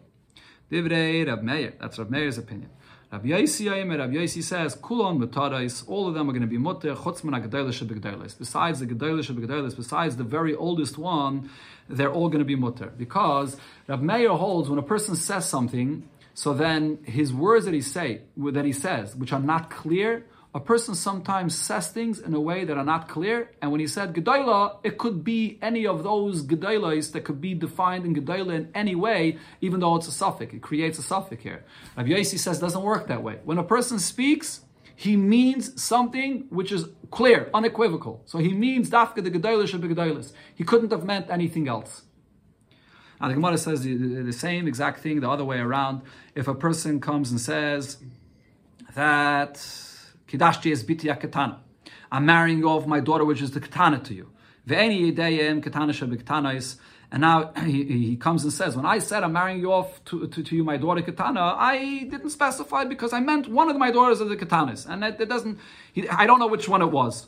[0.69, 1.75] Divrei Rab Meir.
[1.79, 2.71] That's Rab Meir's opinion.
[3.11, 6.95] Rabbi Yaisi Rabbi Yaisi says, Kulon mutarais, all of them are going to be mutter,
[6.95, 11.49] chutzman ha Besides the begedaylis, besides the very oldest one,
[11.91, 12.91] they're all going to be mutter.
[12.97, 17.81] Because Rabbi Meir holds when a person says something, so then his words that he
[17.81, 22.39] say, that he says, which are not clear, a person sometimes says things in a
[22.39, 26.03] way that are not clear, and when he said Gedaila, it could be any of
[26.03, 30.11] those Gedailas that could be defined in Gedaila in any way, even though it's a
[30.11, 30.53] suffix.
[30.53, 31.63] It creates a suffix here.
[31.95, 33.39] Rabbi Yossi says doesn't work that way.
[33.45, 34.59] When a person speaks,
[35.01, 38.21] he means something which is clear, unequivocal.
[38.27, 42.03] So he means dafka the gedolish of the He couldn't have meant anything else.
[43.19, 46.03] And the Gemara says the, the, the, same exact thing the other way around.
[46.35, 47.97] If a person comes and says
[48.93, 49.55] that
[50.27, 51.61] kidashti is biti katana,
[52.11, 54.29] I'm marrying off my daughter, which is the katana to you.
[54.67, 56.77] Ve'eni yedeyim katana shebikatana is
[57.11, 60.27] and now he, he, comes and says, when I said I'm marrying you off to,
[60.27, 63.91] to, to, you, my daughter Katana, I didn't specify because I meant one of my
[63.91, 64.87] daughters of the Katanas.
[64.87, 65.59] And it, it doesn't,
[65.91, 67.27] he, I don't know which one it was.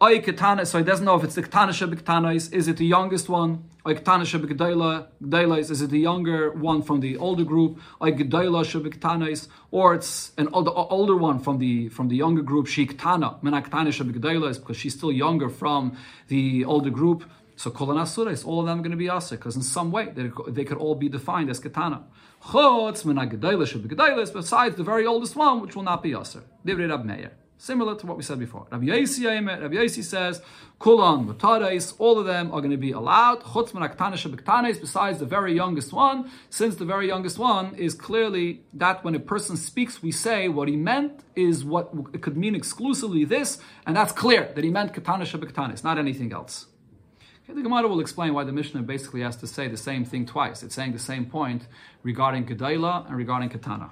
[0.00, 3.28] Oy Katana, so he doesn't know if it's the Katana Shabikatana, is, it the youngest
[3.28, 3.64] one?
[3.84, 7.80] Oy Katana Shabikatana, is it the younger one from the older group?
[8.00, 12.66] Oy Gedayla Shabikatana, or it's an older, older one from the from the younger group,
[12.66, 15.96] Shiktana, Menakatana Shabikatana, is because she's still younger from
[16.28, 17.24] the older group.
[17.58, 20.10] So kol asuris, all of them are going to be aser because in some way
[20.14, 22.04] they, they could all be defined as katana.
[22.40, 23.02] Chutz
[24.32, 26.44] besides the very oldest one, which will not be aser.
[26.64, 27.32] Divrei Rab Meir.
[27.60, 28.68] Similar to what we said before.
[28.70, 30.40] Rabbi Yosi, Rabbi Yosi says,
[30.78, 33.42] Kulan mutares, all of them are going to be allowed.
[33.42, 33.82] Chutz min
[34.80, 39.18] besides the very youngest one, since the very youngest one is clearly that when a
[39.18, 43.96] person speaks, we say what he meant is what it could mean exclusively this, and
[43.96, 46.67] that's clear that he meant katana shabiktanis, not anything else.
[47.48, 50.26] Okay, the Gemara will explain why the Mishnah basically has to say the same thing
[50.26, 50.62] twice.
[50.62, 51.66] It's saying the same point
[52.02, 53.90] regarding Gedaila and regarding Katana.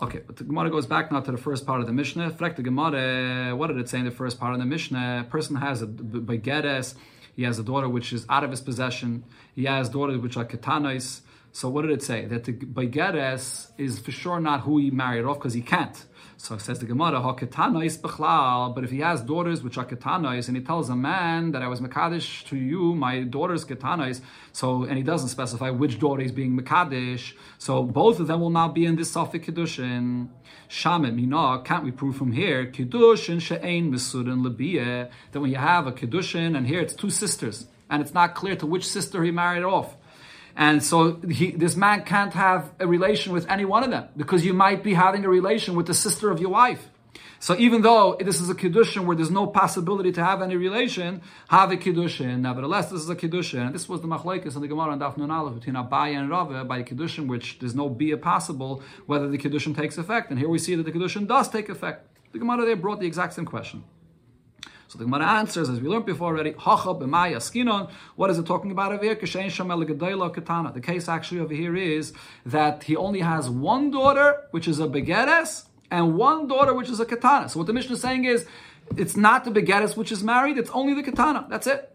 [0.00, 2.30] Okay, but the Gemara goes back now to the first part of the Mishnah.
[2.38, 5.24] The Gemara, what did it say in the first part of the Mishnah?
[5.26, 6.94] A person has a begeres,
[7.34, 9.24] he has a daughter which is out of his possession,
[9.56, 11.22] he has daughters which are katanos.
[11.50, 12.26] So what did it say?
[12.26, 16.04] That the begeres is for sure not who he married off because he can't.
[16.40, 18.72] So it says the Gemara, is bechlal.
[18.72, 21.66] But if he has daughters which are ketanais, and he tells a man that I
[21.66, 24.20] was mekadesh to you, my daughter's ketanais,
[24.52, 28.50] so and he doesn't specify which daughter is being mekadesh, so both of them will
[28.50, 30.28] not be in this safik kiddushin.
[30.70, 35.88] Shamet mina, can't we prove from here kiddushin she'ein mesurin lebiyeh that when you have
[35.88, 39.32] a kiddushin and here it's two sisters and it's not clear to which sister he
[39.32, 39.96] married off.
[40.58, 44.44] And so he, this man can't have a relation with any one of them because
[44.44, 46.88] you might be having a relation with the sister of your wife.
[47.38, 51.22] So even though this is a kiddushin where there's no possibility to have any relation,
[51.48, 52.40] have a kiddushin.
[52.40, 53.66] Nevertheless, this is a kiddushin.
[53.66, 56.28] And this was the machlekes in the Gemara and Daf Nun Aleph between Abaye and
[56.28, 60.30] Rava by a kiddushin which there's no bia possible whether the kiddushin takes effect.
[60.30, 62.04] And here we see that the kiddushin does take effect.
[62.32, 63.84] The Gemara there brought the exact same question.
[64.88, 66.52] So the Gemara answers, as we learned before already.
[66.52, 69.14] What is it talking about over here?
[69.14, 72.14] The case actually over here is
[72.46, 77.00] that he only has one daughter, which is a begeres, and one daughter, which is
[77.00, 77.50] a katana.
[77.50, 78.46] So what the Mishnah is saying is,
[78.96, 81.46] it's not the begeres which is married; it's only the katana.
[81.50, 81.94] That's it.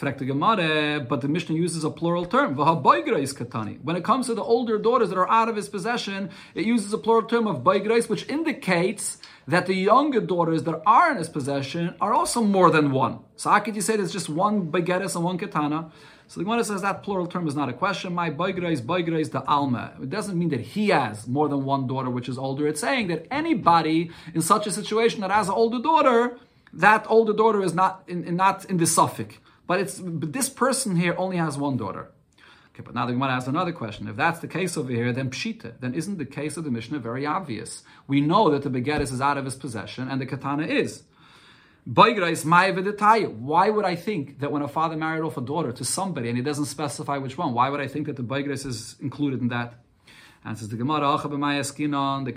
[0.00, 2.56] But the Mishnah uses a plural term.
[2.56, 6.92] When it comes to the older daughters that are out of his possession, it uses
[6.92, 11.28] a plural term of baigrais, which indicates that the younger daughters that are in his
[11.28, 13.18] possession are also more than one.
[13.36, 15.90] So how could you say there's just one bageres and one katana?
[16.28, 18.14] So the Gemara says that plural term is not a question.
[18.14, 19.92] My baigrais, is the alma.
[20.00, 22.68] It doesn't mean that he has more than one daughter which is older.
[22.68, 26.38] It's saying that anybody in such a situation that has an older daughter,
[26.72, 29.38] that older daughter is not in, in not in the suffix.
[29.70, 32.10] But it's but this person here only has one daughter.
[32.70, 34.08] Okay, but now the Gemara asks another question.
[34.08, 36.98] If that's the case over here, then pshita, then isn't the case of the Mishnah
[36.98, 37.84] very obvious?
[38.08, 41.04] We know that the begetis is out of his possession and the katana is.
[41.84, 46.36] Why would I think that when a father married off a daughter to somebody and
[46.36, 49.46] he doesn't specify which one, why would I think that the Baigres is included in
[49.50, 49.74] that?
[50.42, 51.28] And says the Gemara, the
[52.24, 52.32] the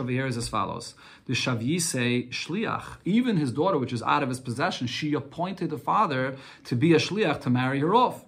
[0.00, 0.94] over here is as follows.
[1.26, 5.78] The Shavise Shliach, even his daughter, which is out of his possession, she appointed the
[5.78, 8.24] father to be a Shliach to marry her off.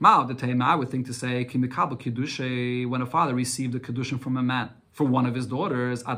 [0.00, 4.36] Mao, the Tema, I would think to say, when a father received a Kiddushin from
[4.36, 6.02] a man for one of his daughters.
[6.02, 6.12] So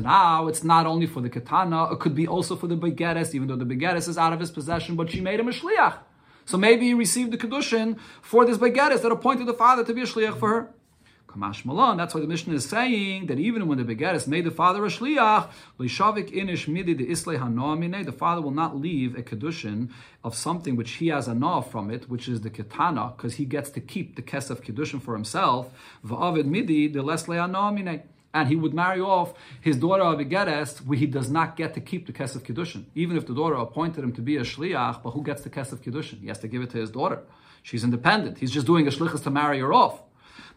[0.00, 3.48] now it's not only for the Katana, it could be also for the Begeres, even
[3.48, 5.98] though the Begeres is out of his possession, but she made him a Shliach.
[6.44, 10.02] So maybe he received the Kedushin for this Begeres that appointed the father to be
[10.02, 10.74] a Shliach for her.
[11.32, 14.50] Kamash Malon, that's why the Mishnah is saying that even when the Begeres made the
[14.50, 19.90] father a Shliach, Lishavik Inish Midi the Isle the father will not leave a Kedushin
[20.22, 23.70] of something which he has a from it, which is the Ketana, because he gets
[23.70, 25.70] to keep the Kesef Kedushin for himself.
[26.04, 28.02] Va'avid Midi the Lesle Hanoamine
[28.34, 32.06] and he would marry off his daughter Avigeres, where he does not get to keep
[32.06, 32.84] the Kesef Kiddushin.
[32.94, 35.78] Even if the daughter appointed him to be a Shliach, but who gets the Kesef
[35.78, 36.20] Kiddushin?
[36.20, 37.22] He has to give it to his daughter.
[37.62, 38.38] She's independent.
[38.38, 40.02] He's just doing a Shlichus to marry her off.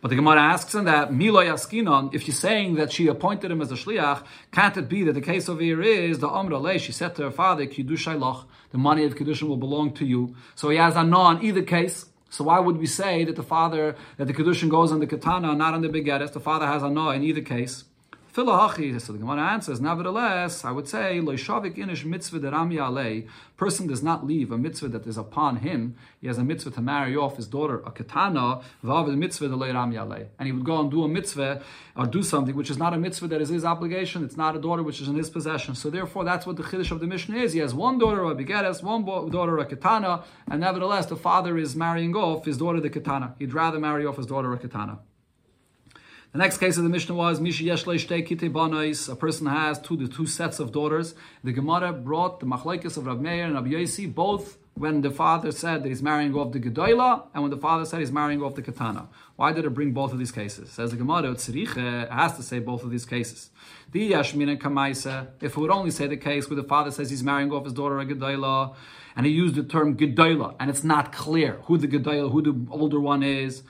[0.02, 3.62] But the Gemara asks him that, Milo Yaskinon, if you're saying that she appointed him
[3.62, 6.78] as a Shliach, can't it be that the case over here is, the Amra Le,
[6.78, 10.36] she said to her father, Kiddush the money of Kiddushin will belong to you.
[10.54, 12.06] So he has a no in either case.
[12.36, 15.56] So why would we say that the father, that the Kedushin goes on the Katana,
[15.56, 16.34] not on the Begeres?
[16.34, 17.86] The father has a no in either case.
[18.36, 23.30] Filahachi, so the Gemara answers, nevertheless, I would say, Loishavik inish mitzvah derami alei.
[23.56, 25.96] Person does not leave a mitzvah that is upon him.
[26.20, 30.28] He has a mitzvah to marry off his daughter, a katana, vav mitzvah rami alei.
[30.38, 31.62] And he would go and do a mitzvah
[31.96, 34.26] or do something which is not a mitzvah that is his obligation.
[34.26, 35.74] It's not a daughter which is in his possession.
[35.74, 37.54] So therefore, that's what the chiddush of the Mishnah is.
[37.54, 41.74] He has one daughter, a bigeres, one daughter, a katana, and nevertheless, the father is
[41.74, 43.34] marrying off his daughter, the katana.
[43.40, 45.00] He'd rather marry off his daughter, a katana.
[46.36, 50.26] The next case of the Mishnah was Mishi Yeshle A person has two the two
[50.26, 51.16] sets of daughters.
[51.46, 55.54] The Gemara brought the Machlaikis of Rav Meir and Rabbi Yosi both when the father
[55.54, 58.56] said that he's marrying off the Gedoyla and when the father said he's marrying off
[58.56, 59.08] the Katana.
[59.38, 60.72] Why did it bring both of these cases?
[60.72, 63.50] Says the Gemara, it has to say both of these cases.
[63.94, 67.24] The Yashmina Kamaisa, if it would only say the case where the father says he's
[67.24, 68.76] marrying off his daughter a Gedoyla,
[69.16, 72.72] and he used the term Gedoyla, and it's not clear who the Gedoyla, who the
[72.72, 73.64] older one is,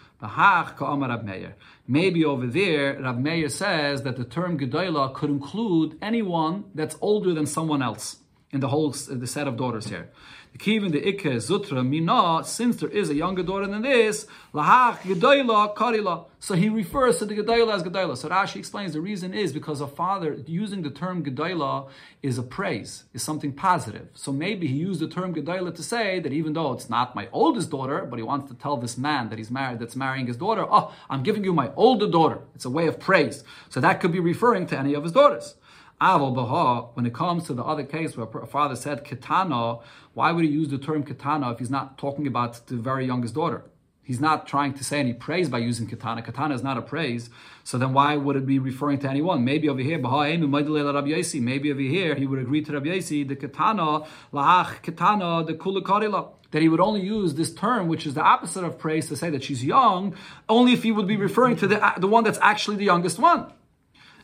[1.87, 7.33] Maybe over there, Rab Meir says that the term Gedoyla could include anyone that's older
[7.33, 8.17] than someone else
[8.51, 10.09] in the whole the set of daughters here.
[10.57, 15.75] Kivin the Ikke Zutra Mina, since there is a younger daughter than this, Lahach Gedoyla
[15.75, 16.25] Karila.
[16.39, 18.15] So he refers to the Gedoyla as Gedoyla.
[18.15, 21.89] So Rashi explains the reason is because a father using the term Gedoyla
[22.23, 24.07] is a praise, is something positive.
[24.13, 27.27] So maybe he used the term Gedoyla to say that even though it's not my
[27.33, 30.37] oldest daughter, but he wants to tell this man that he's married, that's marrying his
[30.37, 32.39] daughter, oh, I'm giving you my older daughter.
[32.55, 33.43] It's a way of praise.
[33.69, 35.55] So that could be referring to any of his daughters.
[35.99, 39.81] When it comes to the other case where a father said Kitana,
[40.13, 43.35] why would he use the term Kitana if he's not talking about the very youngest
[43.35, 43.63] daughter?
[44.05, 46.21] He's not trying to say any praise by using katana.
[46.21, 47.31] Katana is not a praise.
[47.63, 49.43] So then why would it be referring to anyone?
[49.43, 54.83] Maybe over here, maybe over here he would agree to Rabbi Yasi, the katana, laach
[54.83, 58.77] katana, the kula That he would only use this term, which is the opposite of
[58.77, 60.15] praise, to say that she's young,
[60.47, 63.51] only if he would be referring to the, the one that's actually the youngest one.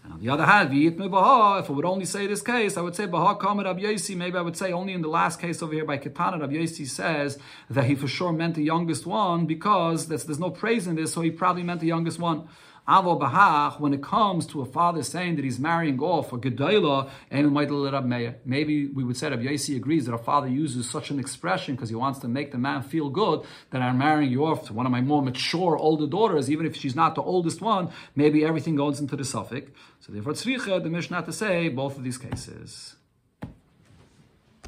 [0.09, 3.35] On the other hand, if I would only say this case, I would say Baha
[3.39, 4.15] Kamer Rab Yasi.
[4.15, 6.85] Maybe I would say only in the last case over here by Ketana, Rab Yasi
[6.85, 7.37] says
[7.69, 11.21] that he for sure meant the youngest one because there's no praise in this, so
[11.21, 12.47] he probably meant the youngest one.
[12.87, 17.09] Avo Bahach, when it comes to a father saying that he's marrying off a Gedaila,
[18.43, 21.89] maybe we would say Rabbi Yasi agrees that a father uses such an expression because
[21.89, 24.87] he wants to make the man feel good that I'm marrying you off to one
[24.87, 28.75] of my more mature, older daughters, even if she's not the oldest one, maybe everything
[28.75, 29.71] goes into the suffix.
[29.99, 32.95] So therefore, tzricha, the Mishnah to say both of these cases.